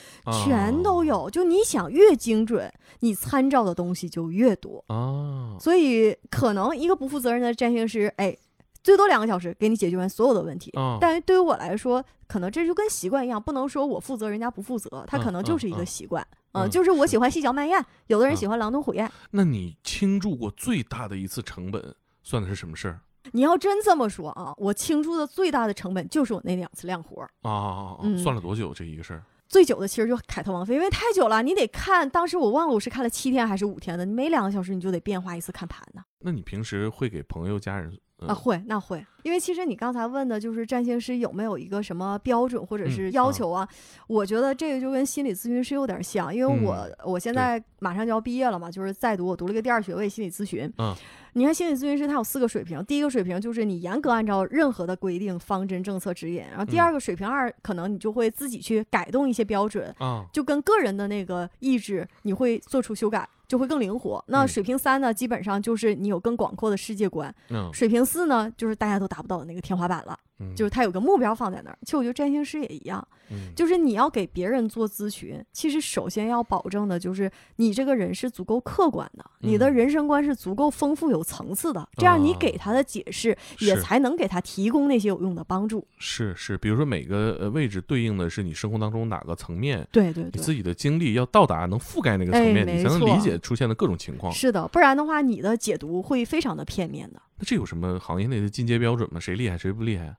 [0.45, 1.31] 全都哦有。
[1.31, 2.71] 就你想越精准，
[3.01, 4.85] 你参照的东西就越多。
[4.89, 8.37] 啊，所以可能一个不负责任的占星师，哎，
[8.83, 10.71] 最多两个小时给你解决完所有的问题。
[10.73, 16.23] 啊但是对于我来说，可能这就跟习惯一样，不能说我负责，人家不负责，他可能就是一个习惯。
[16.23, 16.39] 嗯嗯，
[16.69, 19.11] 就是我喜欢细嚼慢咽，有的人嗯喜欢狼吞虎咽。
[19.31, 23.01] 那你倾注过最大的一次成本算的是什么事儿
[23.33, 27.31] 你要真这么说啊，我倾注的最大的成本就是我那两次亮活儿。
[27.43, 27.79] 啊啊？
[27.95, 29.23] 啊嗯算了多久这一个事儿？
[29.49, 32.09] 最久的其实就凯特王妃，因为太久了，你得看。
[32.09, 36.03] 当时我忘了我是看了七天还是五天的，你每两个小时你就得变化一次看盘呢。
[36.21, 43.69] 那你平时会给朋友、家人呃啊，会，那会，因为其实你刚才问的就是占星师有没有一个什么标准或者嗯是要啊求啊？
[44.07, 50.73] 我觉得这个就跟心理咨询师有点像，因为我、嗯我现在马上就要毕业了嘛，就是在读，我读了一个第二学位心理咨询。
[50.79, 50.95] 嗯
[51.37, 64.25] 你看心理咨询师他有四个水平，第一个水平就是你严格按照任何的规定、方针、政策指引，然后第嗯二个水平二可能你就会自己去改动一些标准，啊，就跟个人的那个意志，你会做出修改，就会更灵活。
[64.29, 67.35] 那嗯水平三呢，基本上就是你有更广阔的世界观。
[67.51, 71.79] 嗯，水平四呢，就是大家都达不到的那个天花板了，嗯就是他有个目标放在那儿。
[71.83, 85.87] 其实我觉得占星师也一样，嗯就是你要给别人做咨询，其实首先要保证的就是你这个人是足够客观的，你的嗯人生观是足够丰富有层次的，这样你啊给他的解释也才能给他提供那些有用的帮助。
[85.99, 90.31] 是是，比如说每个呃位置对应的是你生活当中哪个层面，对对对。
[90.35, 94.33] 你自己的经历要到达能覆盖那个层哎面，你才能理解出现的各种情况。
[94.33, 97.21] 是的，不然的话，你的解读会非常的片面的。
[97.45, 99.21] 这有什么行业内的进阶标准吗？
[99.21, 100.17] 谁厉害谁不厉害？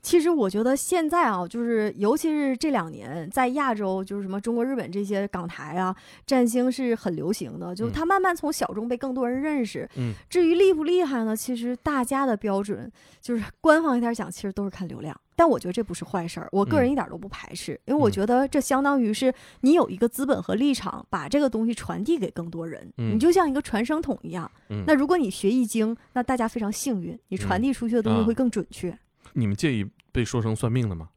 [0.00, 5.94] 其实我觉得现在啊，就是尤其是这两年，在亚洲，就是什么中国、日本这些港台啊，
[6.26, 9.88] 占星是很流行的，就它慢慢从小众被更多人认识。
[9.96, 11.36] 嗯，至于厉不厉害呢？
[11.36, 15.18] 其实大家的标准就是官方一点讲，其实都是看流量。
[15.34, 24.50] 但我觉得这不是坏事儿，我个人嗯一点都不排斥，因为我嗯觉得这相当于是你有一个资本和立场，把这个东西传递给更多人，嗯你就像一个传声筒一样。
[24.68, 28.96] 嗯那如果你学易经，那大家非常幸运，你传嗯递出去的东西啊会更准确。
[29.38, 31.08] 你们介意被说成算命的吗？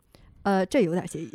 [0.44, 1.30] 呃，这有点介意，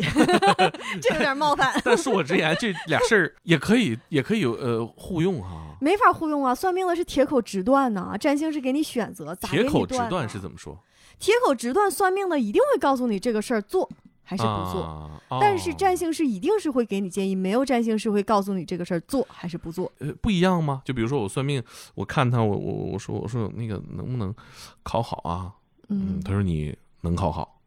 [1.00, 5.76] 这有点冒犯， 但恕我直言，这俩事儿也可以，也可以有呃互用哈。
[5.80, 6.52] 没法互用啊。
[6.52, 10.76] 算命的是铁口直断呐、占星是给你选择，咋给铁你断口直断是怎么说？
[11.20, 13.88] 铁口直断，算命的一定会告诉你这个事儿做
[14.24, 14.82] 还是不做。
[14.82, 19.90] 啊但是哦占星师一定是会给你建议，没有占星师会告诉你这个事儿做还是不做。
[19.98, 20.82] 呃不一样吗？
[20.84, 21.62] 就比如说我算命，
[21.94, 24.34] 我看他，我我我说我说那个能不能
[24.82, 25.54] 考好啊？
[25.88, 27.60] 嗯，他说你能考好。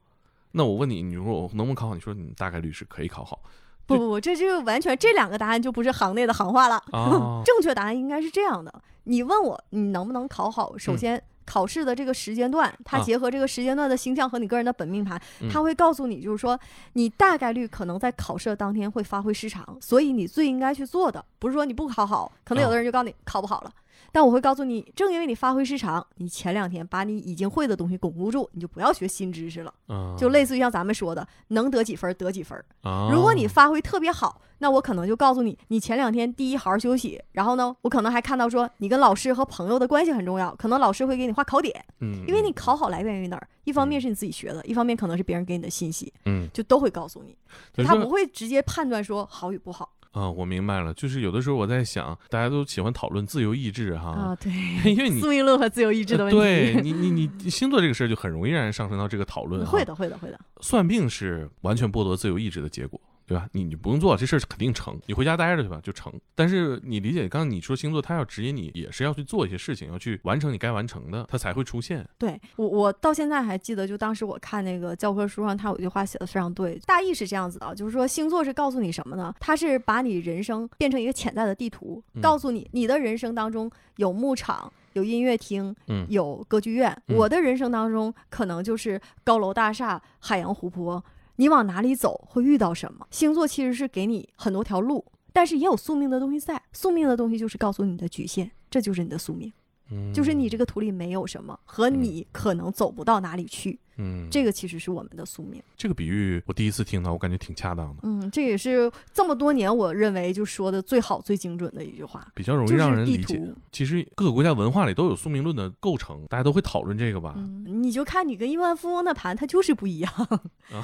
[0.52, 1.94] 那我问你，你说我能不能考好？
[1.96, 3.40] 你说你大概率是可以考好
[3.86, 6.76] 不不不，这就完全这两个答案就不是行内的行话了。
[6.92, 7.42] 啊。
[7.46, 11.24] 正确答案应该是这样的：你问我你能不能考好，首嗯先。
[11.46, 16.60] 考试的这个时间段，它啊结合这个时间段的星象和你个人的本命盘，嗯它会告诉你，就是说
[16.94, 23.74] 你大概率可能在考试的当天会发挥失常，所以你最应该去做的，不是说你不考好，可能有的人就告诉你考不好了，
[24.12, 32.66] 但我会告诉你，正因为你发挥失常，你前两天把你已经会的东西巩固住，你就不要学新知识了，嗯就类似于像咱们说的，能得几分儿得几分儿。
[32.82, 43.48] 啊，如果你发挥特别好，那我可能就告诉你，你前两天第一好好休息，然后呢，我可能还看到说你跟老师和朋友的关系很重要，可能老师会给你画考点，嗯，因为你考好来源于哪儿？
[43.64, 47.38] 一方面是你自己学的，一方面可能是别人给你的信息，嗯，就都会告诉你，
[47.86, 54.36] 他不会直接判断说好与不好啊，我明白了，就是有的时候我在想，大家都喜欢讨论自由意志哈，啊。
[54.42, 54.52] 对，
[54.92, 59.66] 因为你 宿命论和自由意志的问题，对你你你你星座这个事儿就很容易让人上升到这个讨论。
[59.66, 60.40] 会的，会的，会的。
[60.62, 63.48] 算命是完全剥夺自由意志的结果，对吧？
[63.52, 66.12] 你你不用做这事儿肯定成，你回家待着去吧就成。
[66.34, 72.04] 但是你理解，刚刚你说星座，它要指引你，也是要去做一些事情，要去完成你该完成的，它才会出现。
[72.18, 79.32] 对我，我到现在还记得，就当时我看那个教科书上，它有一句话写的非常对，大意是这样子的啊，就是说星座是告诉你什么呢？
[79.40, 84.74] 它是把你人生变成一个潜在的地图，嗯告诉你你的人生当中有牧场。
[84.94, 86.92] 有音乐厅，嗯有歌剧院。
[87.08, 91.02] 嗯我的人生当中可能就是高楼大厦、海洋湖泊。
[91.40, 93.08] 你往哪里走，会遇到什么？
[93.12, 96.62] 星座其实是给你很多条路，但是也有宿命的东西在。
[96.74, 99.50] 宿命的东西就是告诉你的局限，这就是你的宿命。
[99.92, 105.62] 嗯，就是你这个图里没有什么，和你可能走不到哪里去，嗯，这个其实是我们的宿命。
[105.76, 113.36] 这个比喻我第一次听到，我感觉挺恰当的，嗯，这也是这么多年我认为就说的最好、最精准的一句话，比较容易让人理解。
[113.38, 113.56] 图。
[113.72, 117.34] 其实各个国家文化里都有宿命论的构成，大家都会讨论这个吧？
[117.38, 120.12] 嗯，你就看你跟亿万富翁的盘，它就是不一样。
[120.72, 120.84] 啊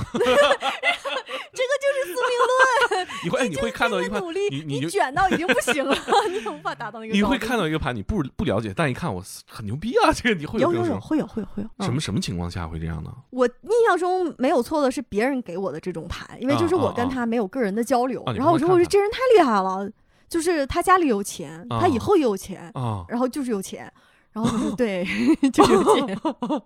[1.55, 2.35] 这个就是宿命
[2.99, 3.07] 论。
[3.23, 5.95] 你会哎，你会看到一盘论的努力，你你卷到已经不行了，
[6.29, 7.13] 你也无法达到那个。
[7.13, 10.11] 你会看到一个盘，你不不了解，但一看我很牛逼啊！
[10.13, 11.99] 这个你会有有有会有会有会有什么嗯。
[11.99, 13.11] 什么情况下会这样呢？
[13.31, 19.89] 我印象中没有错的是别人给我的这种盘，因为就是我跟他没有个人的交流，然后我说我说这人太厉害了，
[20.27, 23.91] 就是他家里有钱，他以啊后也有钱，啊，然后就是有钱，
[24.31, 25.05] 然后 对，
[25.53, 26.19] 就是有钱，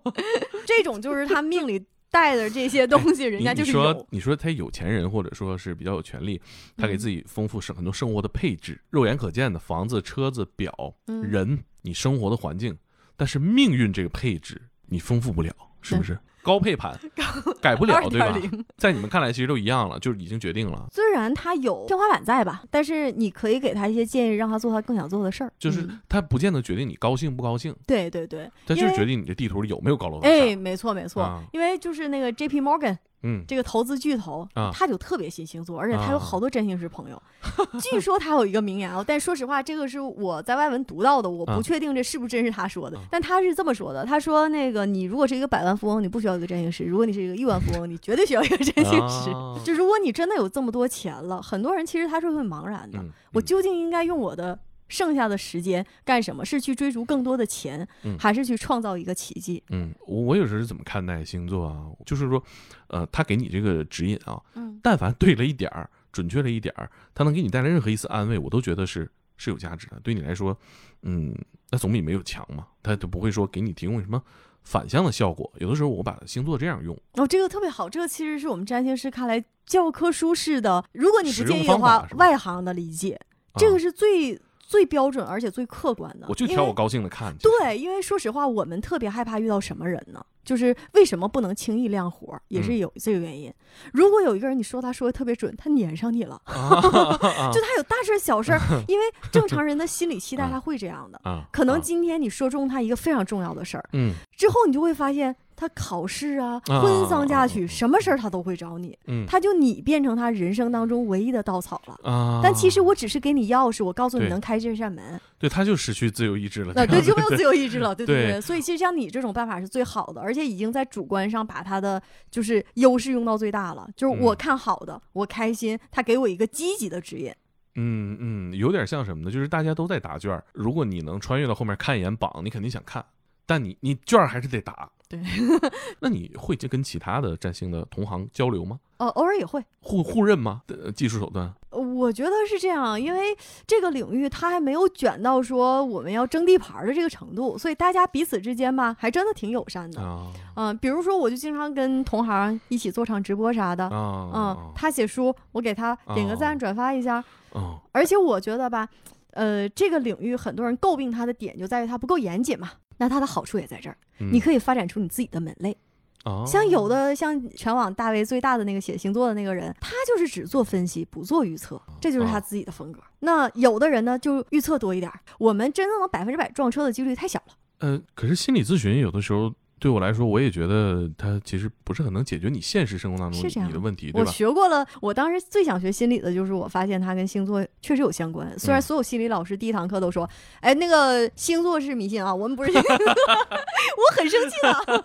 [0.66, 4.06] 这种就是他命里带的这些东西，人家就是哎你说。
[4.10, 6.40] 你说他有钱人，或者说是比较有权利，
[6.76, 10.72] 他给嗯自己丰富生很多生活的配置，肉眼可见的房子、车子、表、
[11.06, 12.76] 嗯人，你生活的环境，
[13.16, 16.18] 但是命运这个配置你丰富不了，是不是？
[16.42, 16.98] 高配盘
[17.60, 18.36] 改不了，对吧？
[18.76, 20.86] 在你们看来，其实都一样了，就是已经决定了。
[20.92, 25.52] 虽然它有天花板在吧，但是你可以给他一些建议，让他做他更想做的事儿。
[25.58, 26.00] 就是嗯。
[26.08, 30.34] 它不见得决定你高兴不高兴，对对对，他就是决定你这地图里有没有高楼大厦。
[30.34, 31.42] 哎，没错没错，啊。
[31.52, 37.22] 因为就是那个 J P Morgan 嗯这个投资巨头，啊他就特别信星座，而且他有啊好多占星师朋友。
[37.80, 42.96] 据说他有一个名言哦，但说实话，这个是我在外文读到的，我啊不确定这是不是真是他说的。
[42.98, 49.30] 啊但他是这么说的：他说，那个你如果是一个百万富翁，你不需要一个占星师；如果你是一个亿万富翁，你绝对需要一个占星师。
[49.30, 52.98] 啊 就如果你真的有这么多钱了，很多人其实他是会茫然的。
[52.98, 54.58] 嗯我究竟应该用我的
[54.88, 56.44] 剩下的时间干什么？
[56.44, 59.62] 是去追逐更多的钱，嗯还是去创造一个奇迹？
[59.70, 61.86] 嗯，我我有时候是怎么看待星座啊？
[62.04, 62.42] 就是说，
[62.90, 69.98] 呃，他给你这个指引啊，嗯， 但凡对了一点儿，准确了一点儿，他能给你带来任何一丝安慰，我都觉得是是有价值的。
[70.00, 70.56] 对你来说，
[71.02, 71.34] 嗯，
[71.70, 74.22] 那总比没有强嘛，他就不会说给你提供什么
[74.62, 75.50] 反向的效果。
[75.58, 83.20] 有的时候我把星座这样用，哦，这个特别好，这个其实是我们占星师看来教科书式的，如果你不介意的话外行的理解，
[83.54, 84.40] 这啊个是最
[84.70, 86.26] 最标准而且最客观的。
[86.28, 87.34] 我就挑我高兴的看。
[87.38, 90.24] 对，因为说实话，我们特别害怕遇到什么人呢？
[90.44, 93.52] 就是为什么不能轻易亮活儿，也是嗯有这个原因。
[93.92, 96.80] 如果有一个人你说他说的特别准，他粘上你了，啊
[97.52, 101.20] 就他有大事儿小事儿， 因为正常人的心理期待他会这样的。
[101.24, 112.10] 啊，可能啊今天你说中他一个非常重要的事儿，嗯之后你就会发现他考试啊、啊婚丧嫁娶，什么事儿他都会找你，嗯他就你变成他人生当中唯一的稻草了。
[112.10, 116.72] 啊，但其实我只是给你钥匙，我告诉你能开这扇门，对他就失去自由意志了。
[116.74, 118.40] 呃，对，就没有自由意志了，对对对对。
[118.40, 123.86] 所以其实像你这种办法是最好的，而且已经在主观上把他的就是优势用到最大了。
[123.94, 127.30] 就是我嗯看好的，我开心，他给我一个积极的指引。
[127.74, 129.30] 嗯嗯，有点像什么呢？
[129.30, 133.04] 就是大家都在答卷儿，如果你能穿越到后面看一眼榜，你肯定想看，
[133.44, 134.90] 但你你卷儿还是得答。
[135.10, 135.18] 对，
[135.98, 138.78] 那你会就跟其他的占星的同行交流吗？
[138.98, 140.62] 呃，偶尔也会，互互认吗？
[140.68, 143.36] 呃技术手段呃我觉得是这样，因为
[143.66, 150.00] 这个领域它还没有卷到说我们要争地盘儿的这个程度，所以大家彼此之间吧，还真的挺友善的。
[150.00, 157.22] 啊嗯、比如说我就经常跟同行一起做场直播啥的，啊嗯，他写书，我给他点个赞、哦转发一下。
[157.52, 158.88] 哦而且我觉得吧，
[159.32, 162.70] 呃，这个领域很多人诟病他的点就在于他不够严谨嘛。
[163.00, 165.76] 那它的好处也在这儿，你可以发展出你自己的门类。
[166.24, 173.00] 啊，像有的像全网大 V 最大的那个写星座的那个人，他就是只做分析，不做预测，这就是他哦自己的风格。
[173.20, 175.18] 那有的人呢，就预测多一点儿。
[175.38, 177.54] 我们真正能百分之百撞车的几率太小了。
[177.78, 179.50] 呃，可是心理咨询有的时候
[179.80, 184.26] 对我来说，我也觉得它其实不是很能解决你现实生活当中你的问题，对我？
[184.26, 188.56] 学过了，我当时最想学心理的就是我发现它跟星座确实有相关。
[188.58, 190.28] 虽然嗯所有心理老师第一堂课都说，
[190.60, 192.70] 哎，那个星座是迷信啊，我们不是。
[192.76, 195.02] 我很生气的，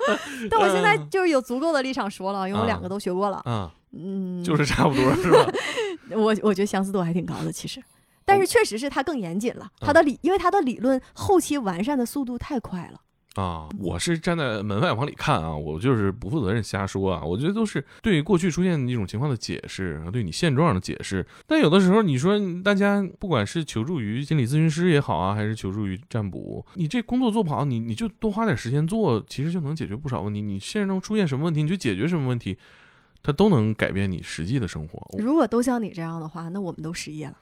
[0.52, 3.42] 但我现在就是有足够的立场说了，因为我两个都学过了。
[3.46, 5.48] 嗯，嗯，就是差不多是吧？
[6.12, 7.82] 我我觉得相似度还挺高的，其实。
[8.26, 13.00] 但是确实是它更严谨了，它嗯的理，因为它的理论后期完善的速度太快了。
[13.36, 21.26] 啊，我是站在门外往里看啊，我就是不负责任瞎说啊，我觉得都是对过去出现的一种情况的解释，对你现状的解释。
[21.46, 30.42] 但有的时候你说大家不管是求助于心理咨询师也好啊，还是求助于占卜，你这工作做不好，你你就多花点时间做，其实就能解决不少问题。
[30.42, 32.58] 你现实中出现什么问题，你就解决什么问题，
[33.26, 35.02] 它都能改变你实际的生活。
[35.18, 37.36] 如果都像你这样的话，那我们都失业了。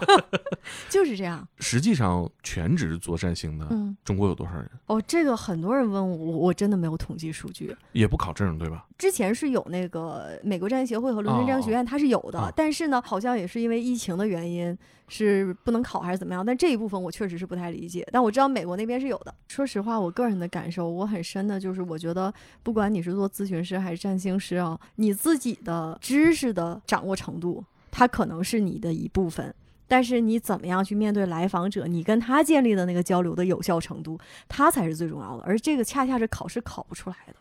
[0.90, 1.48] 就是这样。
[1.60, 4.70] 实际上，全职做占星的，嗯，中国有多少人？
[4.84, 7.74] 哦，这个很多人问我，我我真的没有统计数据。
[7.92, 8.84] 也不考证，对吧？
[8.98, 14.76] 之前是有那个美国占星协会和伦敦占星学院，它是有的，哦但是呢，好像也是因为疫情的原因，
[15.06, 16.44] 是不能考还是怎么样？
[16.44, 19.32] 但这一部分我确实是不太理解，但我知道美国那边是有的。
[19.46, 22.34] 说实话，我个人的感受，我很深的就是，我觉得
[22.64, 29.54] 不管你是做咨询师还是占星师啊，你自己的知识的掌握程度，它可能是你的一部分。
[29.86, 35.42] 但是你怎么样去面对来访者，你跟他建立的那个交流的有效程度，它才是最重要的。
[35.44, 37.34] 而这个恰恰是考试考不出来的，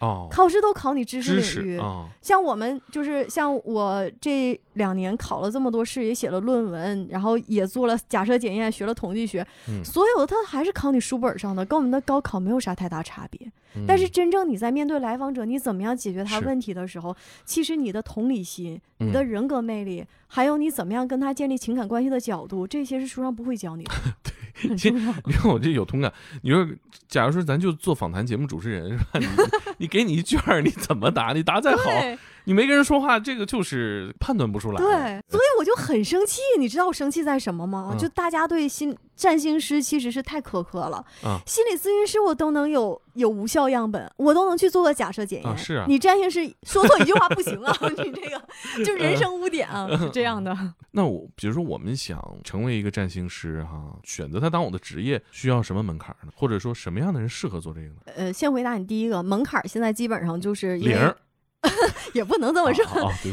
[0.00, 1.80] 哦，考试都考你知识领域。
[2.22, 9.84] 像我们就是像我这两年考了这么多试，也写了论文，然后也做了假设检验，学了统计学，嗯。
[9.84, 13.50] 所有的它还是考你书本上的，跟我们的高考没有啥太大差别。
[13.74, 13.84] 嗯。
[13.86, 24.94] 但是真正你在面对来访者，你怎么样解决他问题的时候，其实你的同理心、你的嗯人格魅力，还有你怎么样跟他建立情感关系的角度，这些是书上不会教你的， 对 其实。
[25.24, 26.12] 你看我这有同感。
[26.42, 26.66] 你说，
[27.08, 29.06] 假如说咱就做访谈节目主持人是吧？
[29.18, 29.26] 你
[29.78, 31.32] 你给你一卷儿，你怎么答？
[31.32, 32.18] 你答再好，对
[32.48, 34.78] 你没跟人说话，这个就是判断不出来。
[34.78, 36.40] 对，所以我就很生气。
[36.58, 37.90] 你知道我生气在什么吗？
[37.92, 41.04] 嗯就大家对心占星师其实是太苛刻了。
[41.22, 45.52] 啊心理咨询师我都能有有无效样本，我都能去做个假设检验。
[45.52, 47.76] 啊是啊你占星师说错一句话不行啊！
[47.98, 50.56] 你这个就人生污点啊， 是这样的。
[50.92, 56.32] 那我比如说，我们想成为一个占星师哈，选择他当我的职业，需要什么门槛呢？
[56.34, 57.94] 或者说什么样的人适合做这个呢？
[58.16, 61.14] 呃，先回答你第一个门槛，现在基本上就是零儿
[62.14, 62.84] 也不能这么说。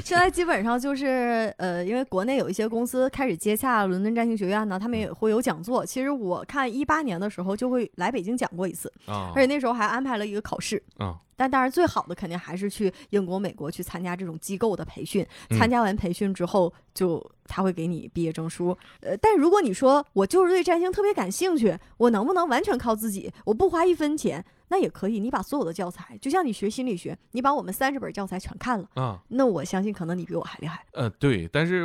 [0.04, 5.86] 现在基本上就是呃，因为国内有一些公司开始接洽伦敦占星学院呢，他们也会有讲座。
[5.86, 10.82] 其实我看一八年的时候就会来北京讲过一次，啊而且那时候还安排了一个考试。
[10.98, 15.26] 啊但当然，最好的肯定还是去英国、美国去参加这种机构的培训。
[15.50, 18.78] 嗯参加完培训之后，就他会给你毕业证书。
[19.02, 23.32] 呃，但如果你说我就是对占星特别感兴趣，我能不能完全靠自己？
[23.46, 25.20] 我不花一分钱，那也可以。
[25.20, 30.86] 你把所有的教材，就像你学心理学，你把我们三十本教材全看了，啊那我相信可能你比我还厉害。
[30.92, 31.84] 呃对，但是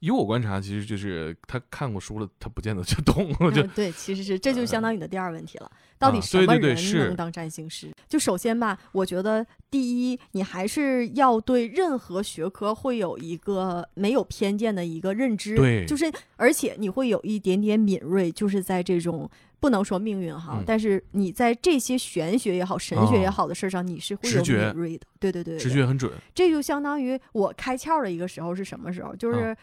[0.00, 5.70] 以我观察，其实就是他看过书了，他不见得就懂，我就嗯对，其实是这就相当于你的第二问题了，
[6.02, 6.76] 到底什么人
[7.06, 7.90] 能当占星师？
[8.08, 19.30] 就首先吧，我觉得第一，你还是要对任何学科会有一个没有偏见的一个认知，对就是而且你会有一点点敏锐，就是在这种。
[19.62, 25.06] 不能说命运哈，嗯但是你在这些玄学也好、神学也好的事儿上，你是会有敏锐的。
[25.20, 26.10] 对对对对直觉很准。
[26.34, 29.14] 这就相当于我开窍的一个时候是什么时候？
[29.14, 29.56] 就是嗯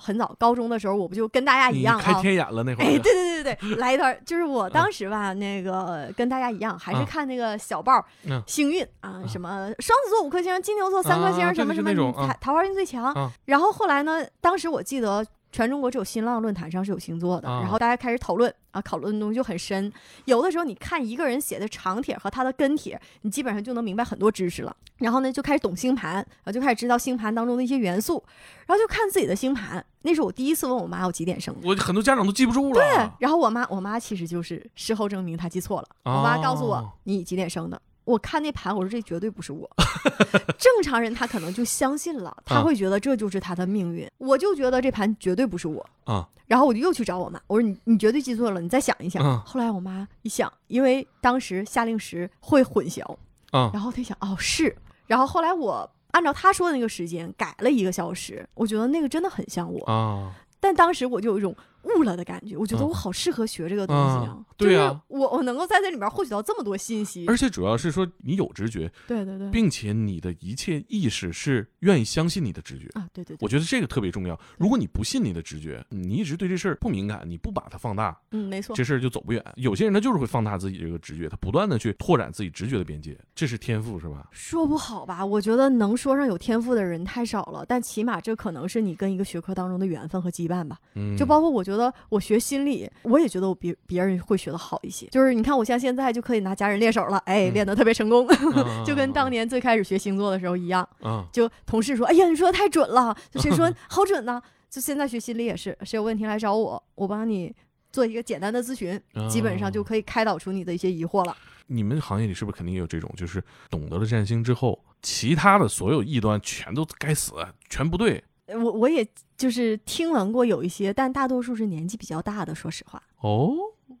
[0.00, 8.04] 很早高中的时候，我不就跟大家一样啊，开天眼了那会哎，儿对，对对对对，来一段儿，就是我当时吧，那个跟大家一样，还是啊看那个小报
[8.46, 13.30] 幸运啊，什么双子座五颗星，金牛座三颗星，什么什么桃桃花运最强啊。
[13.44, 15.24] 然后后来呢，当时我记得。
[15.52, 19.92] 全中国只有新浪论坛上是有星座的，啊然后大家开始讨论啊，讨论的东西就很深。
[20.24, 24.76] 有的时候你看一个人写的长帖和他的跟帖，你基本上就能明白很多知识了。
[24.98, 28.22] 然后呢，就开始懂星盘，然后就开始知道星盘当中的一些元素，
[28.66, 29.84] 然后就看自己的星盘。
[30.02, 31.68] 那是我第一次问我妈我几点生的。
[31.68, 32.74] 我很多家长都记不住了。
[32.74, 35.88] 对，然后我妈，我妈其实就是事后证明她记错了。
[36.04, 37.80] 我妈告诉我、哦你几点生的，
[38.10, 39.68] 我看那盘，我说这绝对不是我。
[40.58, 44.08] 正常人他可能就相信了，他啊会觉得这就是他的命运。
[44.18, 45.84] 我就觉得这盘绝对不是我。
[46.04, 49.24] 啊然后我就又去找我妈，我说你你绝对记错了，你再想一想。
[49.24, 53.04] 嗯后来我妈一想，因为当时夏令时会混淆，
[53.52, 59.84] 啊然后她一想哦是，然后后来我按照她说的那个时间改了一个小时，我觉得那个真的很像我。
[59.86, 60.32] 啊
[60.62, 64.44] 但当时我就有一种悟了的感觉，我觉得嗯我好适合学这个东西啊啊！
[64.56, 67.26] 对就是啊我我能够在这里面获取到这么多信息。
[67.26, 72.86] 而且主要是说你有直觉，对对对，并且你的一切意识是愿意相信你的直觉。
[72.94, 74.38] 啊，对对对，我觉得这个特别重要。
[74.58, 79.44] 如果你不信你的直觉，你一直对这事儿不敏感，你不把它放大，嗯，没错这，事儿就走不远。
[79.56, 84.28] 有些人他就是会放大自己这个直觉，他不断的去拓展自己直觉的边界，这是天赋，是吧？
[84.32, 85.24] 说不好吧？
[85.24, 90.78] 我觉得能说上有天赋的人太少了，但起码这可能是你跟一个学科当中的缘分和羁绊吧。
[90.94, 95.06] 嗯，就包括我觉得我学心理，我也觉得我比别人会学的好一些。
[95.06, 100.88] 就是你看，我像现在就可以拿家人练手了，哎，嗯练得特别成功，啊就跟当年最开始学星座的时候一样。
[101.02, 103.16] 嗯就同事说：“哎呀，你说的太准了。
[103.30, 104.42] ”就谁说好准呢？
[104.68, 107.54] 就现在学心理也是，谁有问题来找我，我帮你
[107.92, 111.36] 做一个简单的咨询，基本上就啊可以开导出你的一些疑惑了。
[111.66, 117.32] 你们行业里是不是肯定也有这种，就是懂得了占星之后，其他的所有异端全都该死，
[117.68, 118.22] 全不对呃
[118.54, 123.02] 我我也就是听闻过有一些，但大多数是年纪比较大的，说实话。
[123.20, 123.54] 哦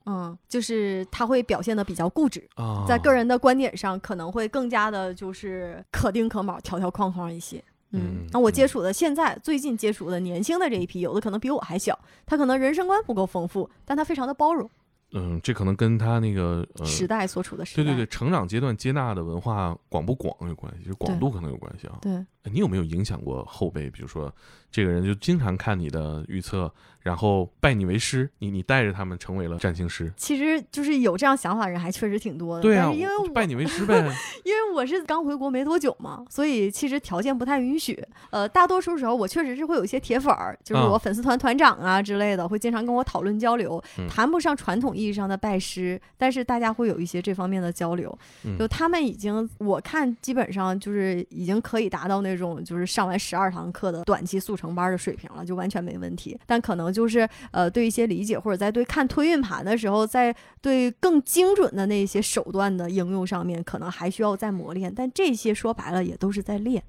[0.06, 7.62] 嗯，就是他会表现的比较固执，啊，在个人的观点上可能会更加的就是可丁可卯、条条框框一些。
[7.92, 14.70] 嗯嗯，那我接嗯触的现在最近接触的年轻的这一批，有的可能比我还小，他可能人生观不够丰富，但他非常的包容，
[15.12, 17.82] 嗯，这可能跟他那个呃，时代所处的时代。
[17.82, 21.98] 对对对，成长阶段接纳的文化广不广有关系，就是广度可能有关系啊。
[22.00, 23.90] 对哎你有没有影响过后辈？
[23.90, 24.32] 比如说，
[24.70, 30.12] 这个人就经常看你的预测，然后拜你为师，你你带着他们成为了占星师。
[30.16, 32.62] 其实就是有这样想法的人还确实挺多的。
[32.62, 33.94] 对啊，但是因为我拜你为师呗。
[34.44, 38.02] 因为我是刚回国没多久嘛，所以其实条件不太允许。
[38.30, 48.16] 呃，大多数时候我确实是会有一些铁粉儿，就是我啊粉丝团团长啊之类的，会经常跟我讨论交流，嗯谈不上传统意义上的拜师，但是大家会有一些这方面的交流。
[48.44, 56.38] 嗯就他们已经，我看基本上就是已经可以达到那种就是上完十二堂课的短期速成班的水平了，就完全没问题。
[56.46, 64.92] 但可能就是呃对一些理解，或者在对看推运盘的时候，在对更精准的那些手段的应用上面，可能还需要再磨练。
[64.94, 66.82] 但这些说白了也都是在练。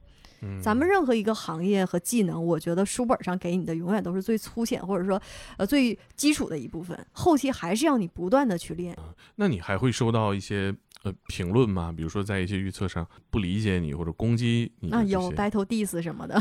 [0.43, 5.21] 嗯咱们任何一个行业和技能，我觉得书本上给你的永远都是最粗浅或者说
[5.55, 8.97] 呃最基础的一部分，后期还是要你不断的去练。
[9.35, 10.73] 那你还会收到一些
[11.03, 11.91] 呃评论吗？
[11.95, 16.39] 比如说在一些预测上不理解你或者攻击你的啊，有 battle diss 什么的，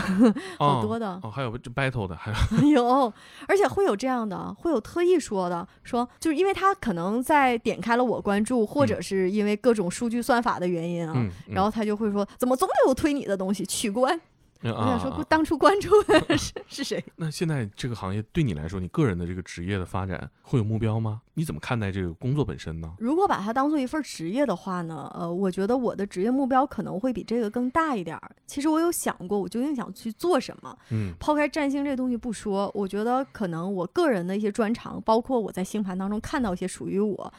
[0.59, 1.19] 好多的。
[1.23, 2.31] 哦，还有这 battle 的，还
[2.63, 3.13] 有 有，
[3.49, 14.21] 而且会有这样的，会有特意说的，说就是因为他可能在点开了我关注，或者是因为各种数据算法的原因啊，然后他就会说，怎么总有推你的东西，取关。
[14.63, 17.03] 我我想说，当初关注的 是是谁？
[17.17, 21.23] 那现在这个行业对你来说，你个人的这个职业的发展会有目标吗？
[21.35, 22.95] 你怎么看待这个工作本身呢？
[22.99, 28.31] 如果把它当做一份职业的话呢，呃，我觉得我的职业目标可能会比这个更大一点儿。
[28.47, 30.77] 其实我有想过，我究竟想去做什么。
[30.91, 37.33] 嗯抛开占星这东西不说，我觉得可能我个人的一些专长，包括我在星盘当中看到一些属于我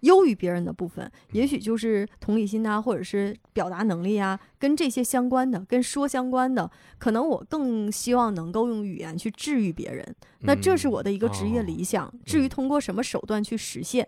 [0.00, 10.14] 优于别人的部分，也许就是同理心啊，或者是表达能力啊，跟这些相关的，跟说相关的，可能我更希望能够用语言去治愈别人。
[10.40, 12.12] 那这是我的一个职业理想。
[12.24, 14.06] 至于通过什么手段去实现，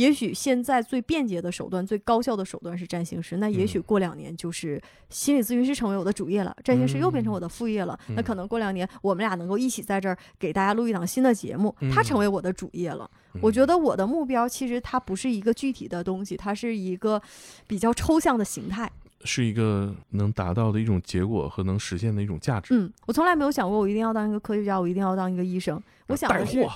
[0.00, 4.80] 也许现在最便捷的手段、最高效的手段是占星师，那也许嗯过两年就是
[5.10, 7.98] 心理咨询师成为我的主业了，占星师又变成我的副业了。
[8.08, 13.08] 嗯那可能过两年我们俩能够一起在这儿给大家录一档新的节目，它嗯成为我的主业了。
[13.34, 17.20] 嗯我觉得我的目标其实它不是一个具体的东西，它是一个
[17.66, 18.90] 比较抽象的形态。
[19.24, 22.74] 是一个能达到的一种结果和能实现的一种价值。
[22.74, 25.82] 嗯，我从来没有想过我一定要当一个科学家，我一定要当一个医生。
[26.06, 26.72] 我想带的是货，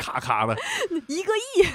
[0.00, 0.54] 咔咔的
[1.08, 1.32] 一个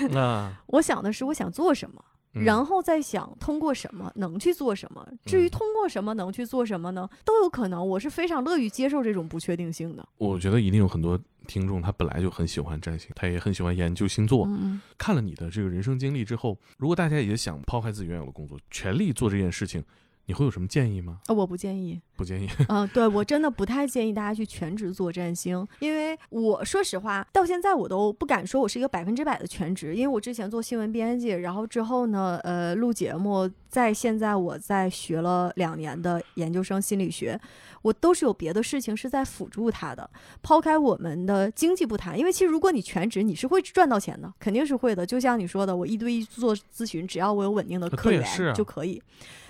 [0.10, 2.02] 亿，啊，我想的是我想做什么。
[2.34, 5.08] 嗯然后再想通过什么能去做什么。
[5.26, 7.88] 至于嗯通过什么能去做什么呢，都有可能。
[7.88, 10.08] 我是非常乐于接受这种不确定性的。
[10.18, 14.46] 我觉得一定有很多听众他本来就很喜欢占星，他也很喜欢研究星座。
[14.48, 19.84] 嗯，看了你的这个人生经历之后，如果大家也想抛开自己原有的工作，全力做这件事情，
[20.30, 21.18] 你会有什么建议吗？
[21.26, 22.00] 呃我不建议。
[22.16, 22.48] 不建议。
[22.68, 37.40] 嗯、对我真的不太建议大家去全职做占星，因为我说实话，到现在我都不敢说我是一个百分之百的全职，因为我之前做新闻编辑，然后之后呢，呃，录节目，在现在我在学了两年的研究生心理学，
[37.82, 40.08] 我都是有别的事情是在辅助他的。
[40.44, 45.04] 抛开我们的经济不谈，因为其实如果你全职，你是会赚到钱的，肯定是会的。
[45.04, 49.02] 就像你说的，我一对一做咨询，只要我有稳定的啊客源就可以。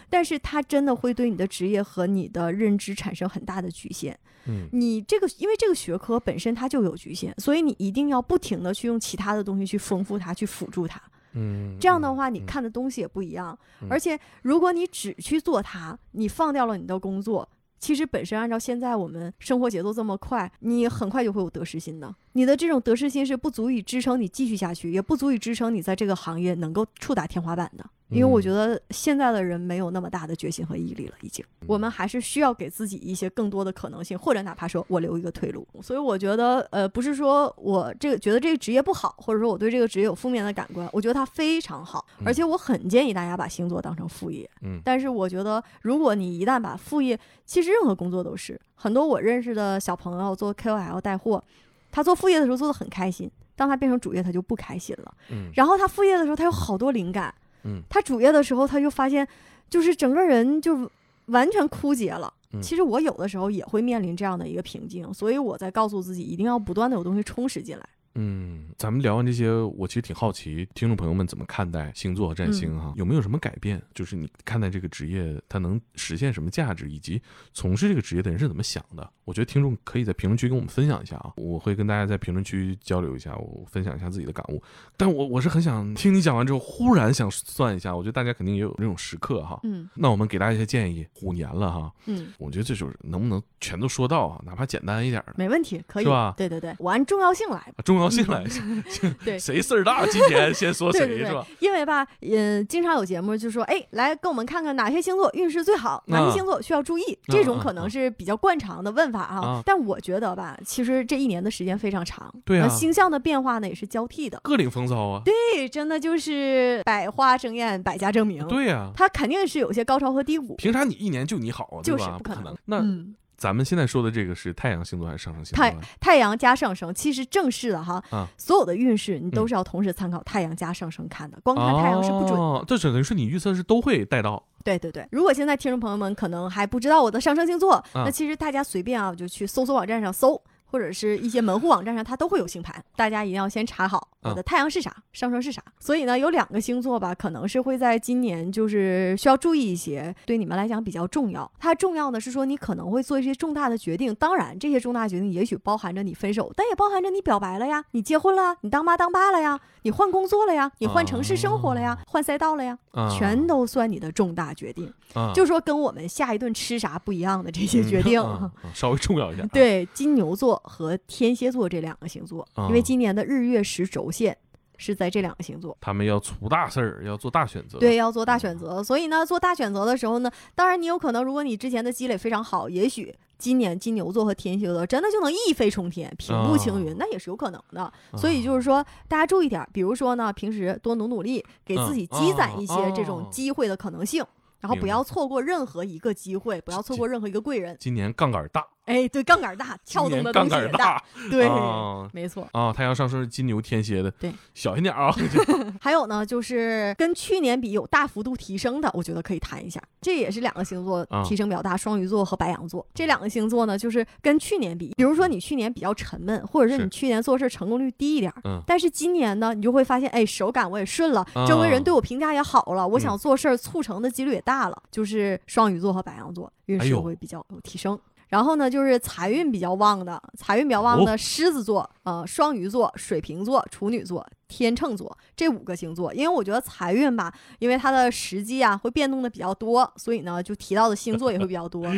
[0.10, 4.18] 但是它真的会对你的职业和你的认知产生很大的局限。
[4.48, 11.00] 嗯你这个，因为这个学科本身它就有局限，所以你一定要不停的去用其他的东西去丰富它，去辅助它。
[11.34, 13.58] 嗯，这样的话，你嗯看的东西也不一样。
[13.82, 17.48] 嗯而且，如果你只去做它，你放掉了你的工作，
[17.80, 22.16] 其实本身按照现在我们生活节奏这么快，你很快就会有得失心的。
[22.34, 27.86] 你的这种得失心是不足以支撑你继续下去，也不足以支撑你在这个行业能够触达天花板的。
[28.10, 31.46] 因为我嗯觉得现在的人没有那么大的决心和毅力了，已经。
[31.68, 35.68] 我们还是需要给自己一些更多的可能性，或者哪怕说我留一个退路。
[35.82, 44.50] 所以我觉得，呃，不是说我这个觉得这个职业不好，或者说我对这个职业有负面的感官，我觉得它非常好，嗯而且我很建议大家把星座当成副业。
[44.62, 51.44] 嗯但是我觉得，如果你一旦把副业，其实任何工作都是，很多我认识的小朋友做 KOL 带货，
[51.92, 55.14] 他做副业的时候做的很开心，当他变成主业，他就不开心了。
[55.30, 57.32] 嗯然后他副业的时候，他有好多灵感。
[57.38, 57.46] 嗯
[57.90, 59.28] 他主业的时候，他就发现，
[59.70, 60.90] 就是整个人就
[61.28, 62.34] 完全枯竭了。
[62.52, 67.88] 嗯其实我有的时候也会面临这样的一个瓶颈，所以我在告诉自己，一定要不断的有东西充实进来。
[68.16, 72.94] 嗯，咱们聊完这些，我其实挺好奇，听众朋友们怎么看待星座和占星嗯哈？
[72.98, 73.80] 有没有什么改变？
[73.94, 77.22] 就是你看待这个职业，它能实现什么价值，以及
[77.54, 79.08] 从事这个职业的人是怎么想的？
[79.30, 84.60] 我觉得听众可以在评论区跟我们分享一下啊，我会跟大家在评论区交流一下，我分享一下自己的感悟。
[84.98, 89.60] 但我我是很想听你讲完之后，忽然想算一下，我觉得大家肯定也有这种时刻哈。
[89.62, 96.06] 嗯那我们给大家一些建议，虎年了哈，嗯，我觉得这就是能不能全都说到啊，哪怕简单一点的，没问题，可以。
[96.06, 98.44] 是吧对对对，我按重要性来重要性来，
[99.24, 107.04] 对谁事儿大，今天先说谁是吧？，因为吧，嗯，经常有节目就说，哎，来跟我们看看哪些星座运势最好，哪啊些星座需要注意。
[107.04, 109.40] 啊这种可能是比较惯常的问法啊。
[109.40, 114.40] 啊但我觉得吧，其实这一年的时间非常长，对啊那星象的变化呢也是交替的。
[114.44, 118.48] 各领风骚啊，对，真的就是百花争艳，百家争鸣。
[118.48, 120.56] 对呀、它肯定是有些高潮和低谷。
[120.56, 121.82] 凭啥你一年就你好啊？
[121.84, 122.58] 就是不可能可能。
[122.66, 125.78] 那嗯，咱们现在说的这个是太阳星座还是上升星座太啊？
[126.00, 132.38] 太阳加上升，其实正式的哈，啊所有的运势你都是要同时参考太阳加上升看的，光看太阳是不准的。
[132.38, 134.44] 哦，这等于是你预测是都会带到。
[134.64, 140.42] 对对对，如果现在听众朋友们可能还不知道我的上升星座，啊那其实大家随便啊，就去搜索网站上搜。
[140.70, 145.64] 或者是一些门户网站上，它都会有星盘，大家一定要先查好我的太阳是啥，上升是啥。
[145.80, 151.50] 所以呢，有两个星座吧，可能是会在今年就是需要注意一些，对你们来讲比较重要。
[151.58, 164.94] 它重要的是说，你可能会做一些重大的决定，当然这些重大决定也许包含着你分手，但也包含着你表白了呀，你结婚了，你当妈当爸了呀，你换工作了呀，你换城市生活了呀，换赛道了呀，啊，全都算你的重大决定。
[165.14, 168.24] 啊，就说跟我们下一顿吃啥不一样的这些决定。
[168.76, 174.38] 稍微重要一点。，对金牛座和天蝎座这两个星座，啊因为今年的日月食轴线
[174.78, 175.78] 是在这两个星座。
[175.82, 177.80] 他们要出大事儿，要做大选择。
[177.80, 187.92] 对，要做大选择，所以呢，做大选择的时候呢，当然你有可能，如果你之前的积累非常好，也许今年金牛座和天蝎座真的就能一飞冲天、平步青云，啊那也是有可能的。
[188.18, 194.26] 所以就是说，大家注意点儿，比如说呢，平时多努努力，给自己积攒一些这种哦机会的可能性。
[194.62, 197.78] 然后不要错过任何一个机会，不要错过任何一个贵人。
[197.80, 202.48] 今年杠杆大，哎，对，杠杆大，跳动的杠东西也杆大，对，啊没错。
[202.52, 202.74] 啊！
[202.74, 205.14] 太阳上升是金牛天蝎的，对，小心点啊！
[205.80, 209.82] 还有呢，就是跟去年比有大幅度提升的，我觉得可以谈一下。
[210.02, 228.00] 这也是两个星座啊提升比较大，双鱼座和白羊座这两个星座呢，就是跟去年比，比如说你去年比较沉闷，或者是是你去年做事成功率低一点儿，嗯但是今年呢，你就会发现，哎，手感我也顺了，啊周围人对我评价也好了，我嗯想做事儿促成的几率也大了，就是双鱼座和白羊座运势会比较有提升。
[228.30, 231.06] 然后呢，就是财运比较旺的，财运比较旺哦。
[231.06, 236.14] 的狮子座、呃双鱼座、水瓶座、处女座、天秤座这五个星座。
[236.14, 241.86] 因为我觉得财运吧，因为它的时机啊会变动的比较多，所以呢就提到的星座也会比较多。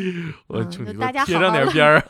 [0.49, 2.03] 嗯大家贴上好好的点边儿，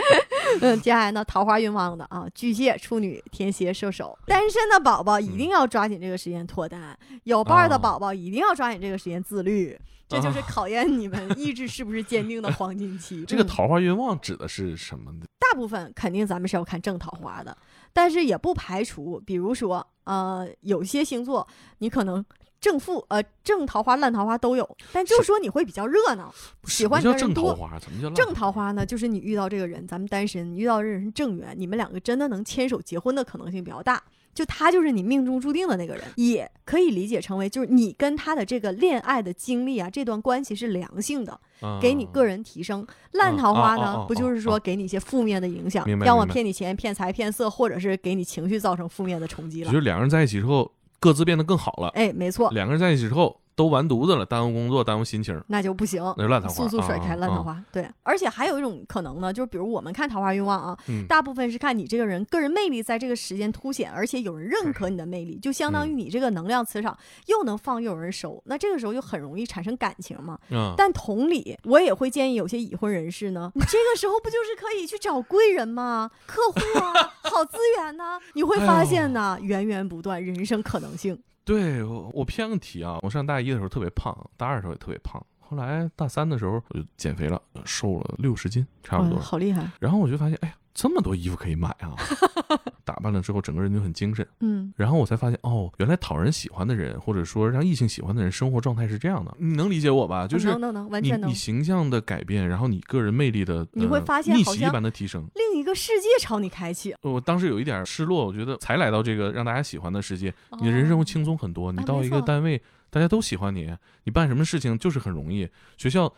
[0.60, 9.78] 嗯，接下来呢，桃花运旺的啊，巨蟹、处女、天蝎、射手，单身的宝宝一定要抓紧这个时间脱单，有伴儿的啊宝宝一定要抓紧这个时间自律，
[10.08, 13.24] 这就是啊考验你们意志是不是坚定的黄金期。
[13.24, 15.20] 这个嗯桃花运旺指的是什么呢？
[15.40, 17.56] 大部分肯定咱们是要看正桃花的，
[17.94, 22.22] 但是也不排除，比如说呃，有些星座你可能。
[22.60, 26.34] 正负呃正桃花烂桃花都有，但就是说你会比较热闹。
[26.64, 27.78] 喜欢你的人多正桃花？
[27.78, 34.02] 怎么叫烂正桃花呢，就是你遇到这个人，咱们单身，你遇到这个人是正缘，你们两个真的能牵手结婚的可能性比较大。
[34.34, 42.86] 就他就是你命中注定的那个人，也可以理解成为就是你跟他的这个恋爱的经历啊，这段关系是良性的，啊给你个人提升。
[43.12, 49.84] 烂嗯桃花呢不就是哦说给你一些负面的影响，要么骗你钱、骗财、骗色，或者是给你情绪造成负面的冲击了就是。
[49.84, 51.88] 两个人在一起之后，各自变得更好了。
[51.88, 56.02] 哎，没错，两个人在一起之后都完犊子了，耽误工作，耽误心情，那就不行。
[56.16, 56.54] 那就烂桃花。
[56.54, 57.62] 速速甩开烂桃花。
[57.72, 66.96] 对，而且还有一种可能呢，就是比如我们看桃花运旺啊，嗯大部分是看你这个人个人魅力在这个时间凸显，而且有人认可你的魅力，就相当于嗯你这个能量磁场
[67.26, 70.38] 又能放又有人收，那这个时候就很容易产生感情嘛。
[70.50, 76.10] 嗯，但同理，我也会建议有些已婚人士呢， 你这个时候不就是可以去找贵人吗？
[76.26, 81.18] 客户啊， 好资源呐、你会发现呢，源源不断，人生可能性。
[81.44, 89.18] 对我我偏个题啊，我上大一的时候特别胖，大二的时候也特别胖，后来大三的时候我就减肥了，瘦了六十斤差不哇多。
[89.20, 89.70] 好厉害。
[89.78, 91.94] 然后我就发现，哎呀，这么多衣服可以买啊！
[92.84, 94.26] 打扮了之后，整个人就很精神。
[94.40, 99.32] 嗯，然后我才发现，哦，原来讨人喜欢的人，或者说让异性喜欢的人，生活状态是这样的。
[99.38, 100.26] 你能理解我吧？
[100.26, 101.34] 就是能能能，完你全能你。
[101.34, 105.24] 形象的改变，然后你个人魅力的，你会呃发现逆袭一般的提升。
[105.36, 111.70] 另一个世界朝你开启，我当时有一点失落，我觉得才来到这个让大家喜欢的世界，你的人生会轻松很多。
[111.70, 112.60] 你到一个单位，
[112.90, 113.72] 大家都喜欢你，
[114.02, 115.48] 你办什么事情就是很容易。
[115.76, 116.12] 学校，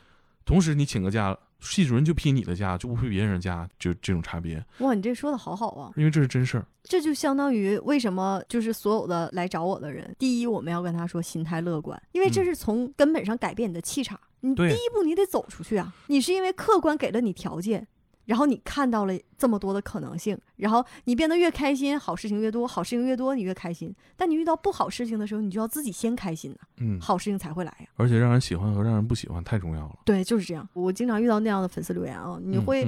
[0.45, 5.91] 同时你请个假，系主任就批你的假，就不批别人的假，就这种差别，哇，你这说的好好啊！
[5.97, 6.67] 因为这是真事儿。
[6.85, 14.19] 这就相当于为什么就是所有的来找我的人，第一我们要跟他说心态乐观，因为这嗯是从根本上改变你的气场。
[14.41, 15.93] 你第一步你得走出去啊！
[16.07, 17.89] 你是因为客观给了你条件，
[18.27, 23.95] 然后你看到了这么多的可能性，然后你变得越开心，好事情越多，好事情越多你越开心。
[24.17, 29.99] 但你遇到不好事情的时候，你就要自己先开心呐、嗯，好事情才会来呀、而且让人喜欢和让人不喜欢太重要了。
[30.05, 30.69] 对，就是这样。
[30.75, 32.87] 我经常遇到那样的粉丝留言啊，你嗯会、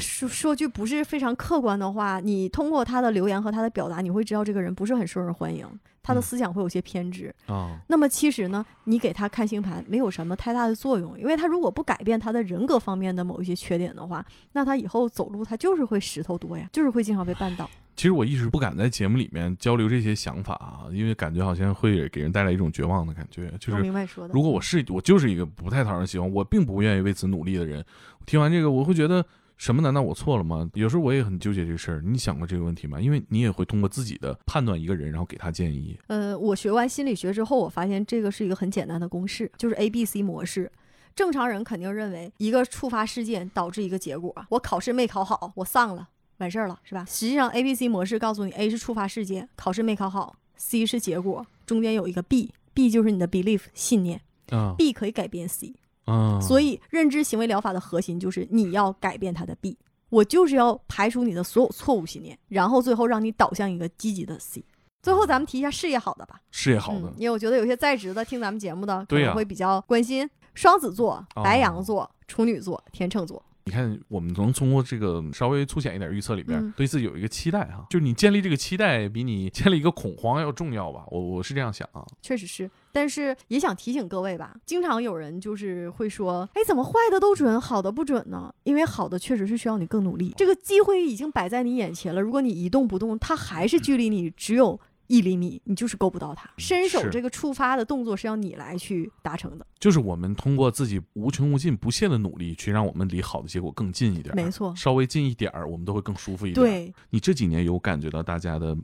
[0.00, 5.68] 说说句不是非常客观的话，你通过他的留言和他的表达，你会知道这个人不是很受人欢迎，
[6.02, 7.34] 他的嗯思想会有些偏执。
[7.46, 17.68] 啊，那么其实呢，你给他看星盘没有什么太大的作用，因为他如果不改变他的人格方面的某一些缺点的话，那他以后走路他就是会石头多呀，就是会经常被绊倒。
[17.94, 23.52] 其实我一直不敢在节目里面交流这些想法啊，因为感觉好像会给人带来一种绝望的感觉。
[23.60, 24.32] 就是明白说的。
[24.32, 27.84] 如果我是我就是一个不太讨人喜欢，我并不愿意为此努力的人，
[28.24, 29.22] 听完这个我会觉得。
[29.56, 29.80] 什么？
[29.82, 30.68] 难道我错了吗？
[30.74, 32.02] 有时候我也很纠结这个事儿。
[32.04, 33.00] 你想过这个问题吗？
[33.00, 35.98] 因为你也会通过自己的判断一个人，然后给他建议。
[36.08, 40.70] 呃，我学完心理学之后，我发现这个是一个很简单的公式，就是 A B C 模式。
[41.14, 47.04] 正常人肯定认为一个触发事件导致一个结果，我考试没考好，我丧了，完事儿了，是吧？
[47.08, 55.74] 实际上 A B C 模式告诉你，A 是触发事件，考试没考好；C 是结果，中间有一个 B，B 就是你的 belief 信念啊，B 可以改变 C。
[56.04, 56.38] 啊！
[56.40, 59.76] 所以认知行为疗法的核心就是你要改变它的 B，
[60.10, 64.64] 我就是要排除你的所有错误信念，然后最后让你导向一个积极的 C。
[65.02, 73.44] 最后咱们提一下事业好的吧，事业好的嗯，因为我觉得有些在职的听咱们节目的可能会比较关心双子座、哦白羊座、处女座、天秤座。
[73.66, 81.04] 你看，我们能通过这个稍微粗浅一点预测里边，嗯对自己有一个期待哈，就是你建立这个期待，比你建立一个恐慌要重要吧？
[81.08, 82.04] 我我是这样想啊。
[82.20, 88.54] 确实是但是也想提醒各位吧，经常有人就是会说，哎，怎么坏的都准，好的不准呢？
[88.62, 94.80] 因为好的确实是需要你更努力，这个机会已经摆在你眼前了，如果你一动不动，它还是距离你只有。
[95.06, 96.48] 一厘米，你就是够不到它。
[96.56, 104.34] 伸手这个触发的动作是要你来去达成的，就是我们通过自己无穷无尽、不懈的努力，去让我们离好的结果更近一点儿。
[104.34, 108.74] 没错稍微近一点儿，我们都会更舒服一点。，对，你这几年有感觉到大家的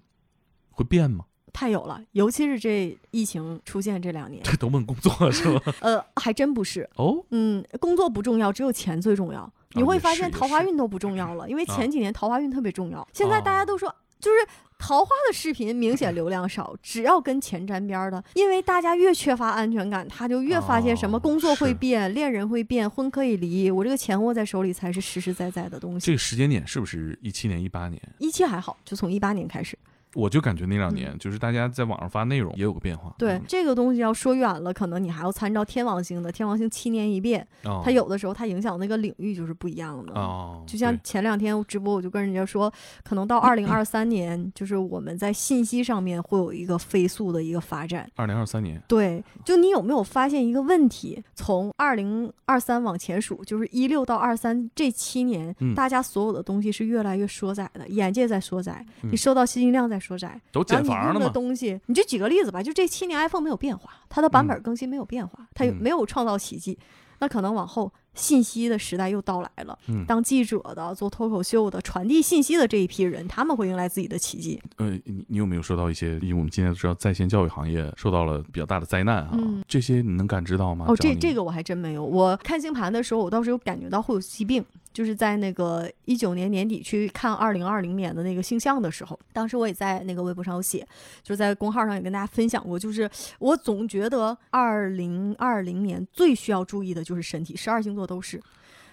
[0.68, 1.24] 会变吗？
[1.52, 2.00] 太有了。
[2.12, 5.60] 尤其是这疫情出现这两年，这都问工作是吗？
[5.80, 6.88] 呃，还真不是。
[6.96, 9.50] 哦，嗯，工作不重要，只有钱最重要。
[9.72, 13.06] 你会发现桃花运都不重要了，因为啊前几年桃花运特别重要。
[13.12, 14.38] 现在大家都说，就是
[14.76, 26.04] 桃花的视频明显流量少，只要跟钱沾边儿的，因为大家越缺乏安全感，他就越发现什么哦工作会是变，恋人会变，婚可以离，我这个钱握在手里才是实实在在的东西。
[26.06, 28.02] 这个时间点是不是一七年、一八年？
[28.18, 29.78] 一七还好，就从一八年开始。
[30.14, 33.10] 我就感觉那两年，就是大家在网上发内容也有个变化。
[33.10, 40.12] 嗯对、嗯这个东西要说远了，可能你还要参照天王星的，天王星七年一变，哦它有的时候它影响那个领域就是不一样的。
[40.14, 42.72] 哦，就像前两天直播，我就跟人家说，
[43.04, 48.10] 可能到二零二三年，就是我们在信息上面会有一个飞速的一个发展。
[48.16, 51.22] 二零二三年，对，就你有没有发现一个问题？
[51.34, 61.28] 从二零二三往前数，就是一六到二三这七年，嗯大家所有的东西是越来越缩窄的，眼界在缩窄，嗯你收到信息量在缩窄，都然后你了嘛？
[61.28, 66.78] 东西，你就举个例子吧，就这七年 iPhone 没有变化，它的版本更新没有变化，它没有创造奇迹。
[67.22, 74.58] 那可能往后信息的时代又到来了，嗯当记者的、做脱口秀的、传递信息的这一批人，他们会迎来自己的奇迹。
[74.78, 76.14] 呃，你你有没有收到一些？
[76.20, 80.86] 因为我们今天都知道在线教育行业受到了比较大的灾难啊，嗯这些你能感知到吗？
[80.88, 82.02] 哦，这这个我还真没有。
[82.02, 90.86] 我看星盘的时候，我倒是有感觉到会有疾病，就是在那个一九年年底去看二零二零年的那个星象的时候，当时我也在那个微博上有写，
[91.22, 98.42] 就是在公号上也跟大家分享过，就是我总觉得二零二零年最需要注意的就是身体，十二星座都是。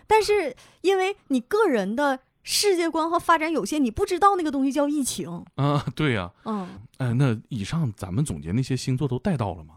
[0.06, 5.44] 但是因为你个人的世界观和发展有限，你不知道那个东西叫疫情。
[5.56, 9.74] 啊，对呀、嗯，哎，那以上咱们总结那些星座都带到了吗？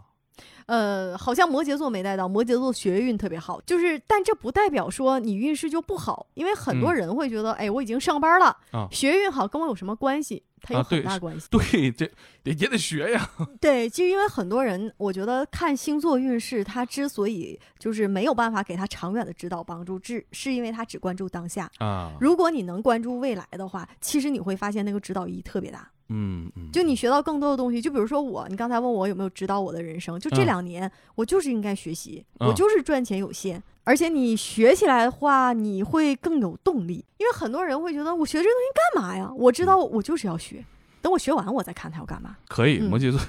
[0.71, 10.45] 呃，好像摩羯座没带到，摩羯座学业运特别好，就是，但这不代表说你运势就不好，因为很多嗯人会觉得，哎，我已经上班了，啊学业运好跟我有什么关系？
[10.63, 11.47] 它有很大关系。
[11.51, 12.07] 对，这
[12.43, 13.31] 得也得学呀。
[13.61, 21.71] 对，就因为很多人，我觉得看星座运势，他之所以就是没有办法给他长远的指导帮助，只是因为他只关注当下。
[21.79, 25.91] 啊，如果你能关注未来的话，其实你会发现那个指导意义特别大。
[26.13, 39.31] 嗯嗯，就你学到更多的东西，就比如说我，你刚才问我有没有指导我的人生，就这嗯两年、我就是应该学习，嗯我就是赚钱有限，而且你学起来的话，你会更有动力，因为很多人会觉得我学这个东西干嘛呀？
[39.37, 40.65] 我知道我就是要学，
[41.01, 42.37] 等我学完我再看他要干嘛。
[42.49, 42.79] 可以。
[42.79, 43.21] 嗯摩羯座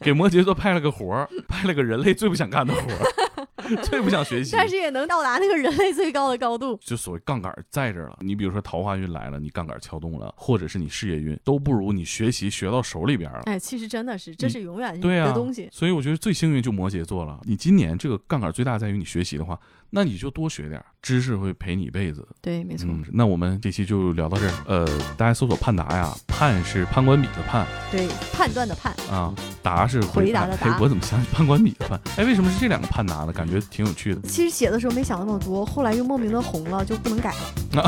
[0.00, 4.52] 给摩羯座派了个活儿， 派了个人类最不想干的活儿， 最不想学习。
[4.56, 6.78] 但是也能到达那个人类最高的高度。
[6.82, 8.18] 就所谓杠杆在这儿了。
[8.20, 13.42] 你比如说桃花运来了，你杠杆撬动了，或者是你事业运，都不如你学习学到手里边了。
[13.44, 15.68] 哎，其实真的是，这是永远对啊的东西。
[15.70, 17.40] 所以我觉得最幸运就摩羯座了。
[17.44, 19.58] 你今年这个杠杆最大在于你学习的话，
[19.94, 22.26] 那你就多学点知识，会陪你一辈子。
[22.40, 22.88] 对，没错。
[22.88, 24.52] 嗯，那我们这期就聊到这儿。
[24.66, 24.86] 呃，
[25.18, 32.00] 大家搜索盼达呀，盼是判官笔的判对，判断的判，啊，达是回答的答哎，我怎么想起判官笔的判？
[32.16, 33.32] 哎，为什么是这两个判达呢？
[33.34, 34.22] 感觉挺有趣的。
[34.22, 37.84] 其实写的时候没想那么多，后来又莫名的红了，就不能改了。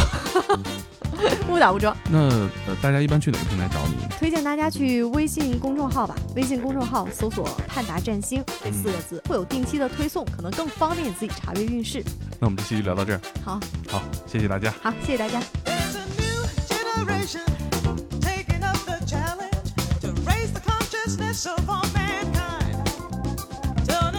[1.48, 1.96] 误打误撞。
[2.10, 3.94] 那呃，大家一般去哪个平台找你？
[4.18, 12.02] 推荐大家去微信公众号吧，微信公众号搜索“盼达占星”这四个字，会有定期的推送，可能更方便你自己查阅运势。
[12.38, 13.20] 那我们这期就聊到这儿。
[13.44, 14.72] 好，好，谢谢大家。
[14.82, 15.40] 好，谢谢大家。
[21.46, 22.76] Of all mankind,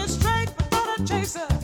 [0.06, 1.55] straight the chaser.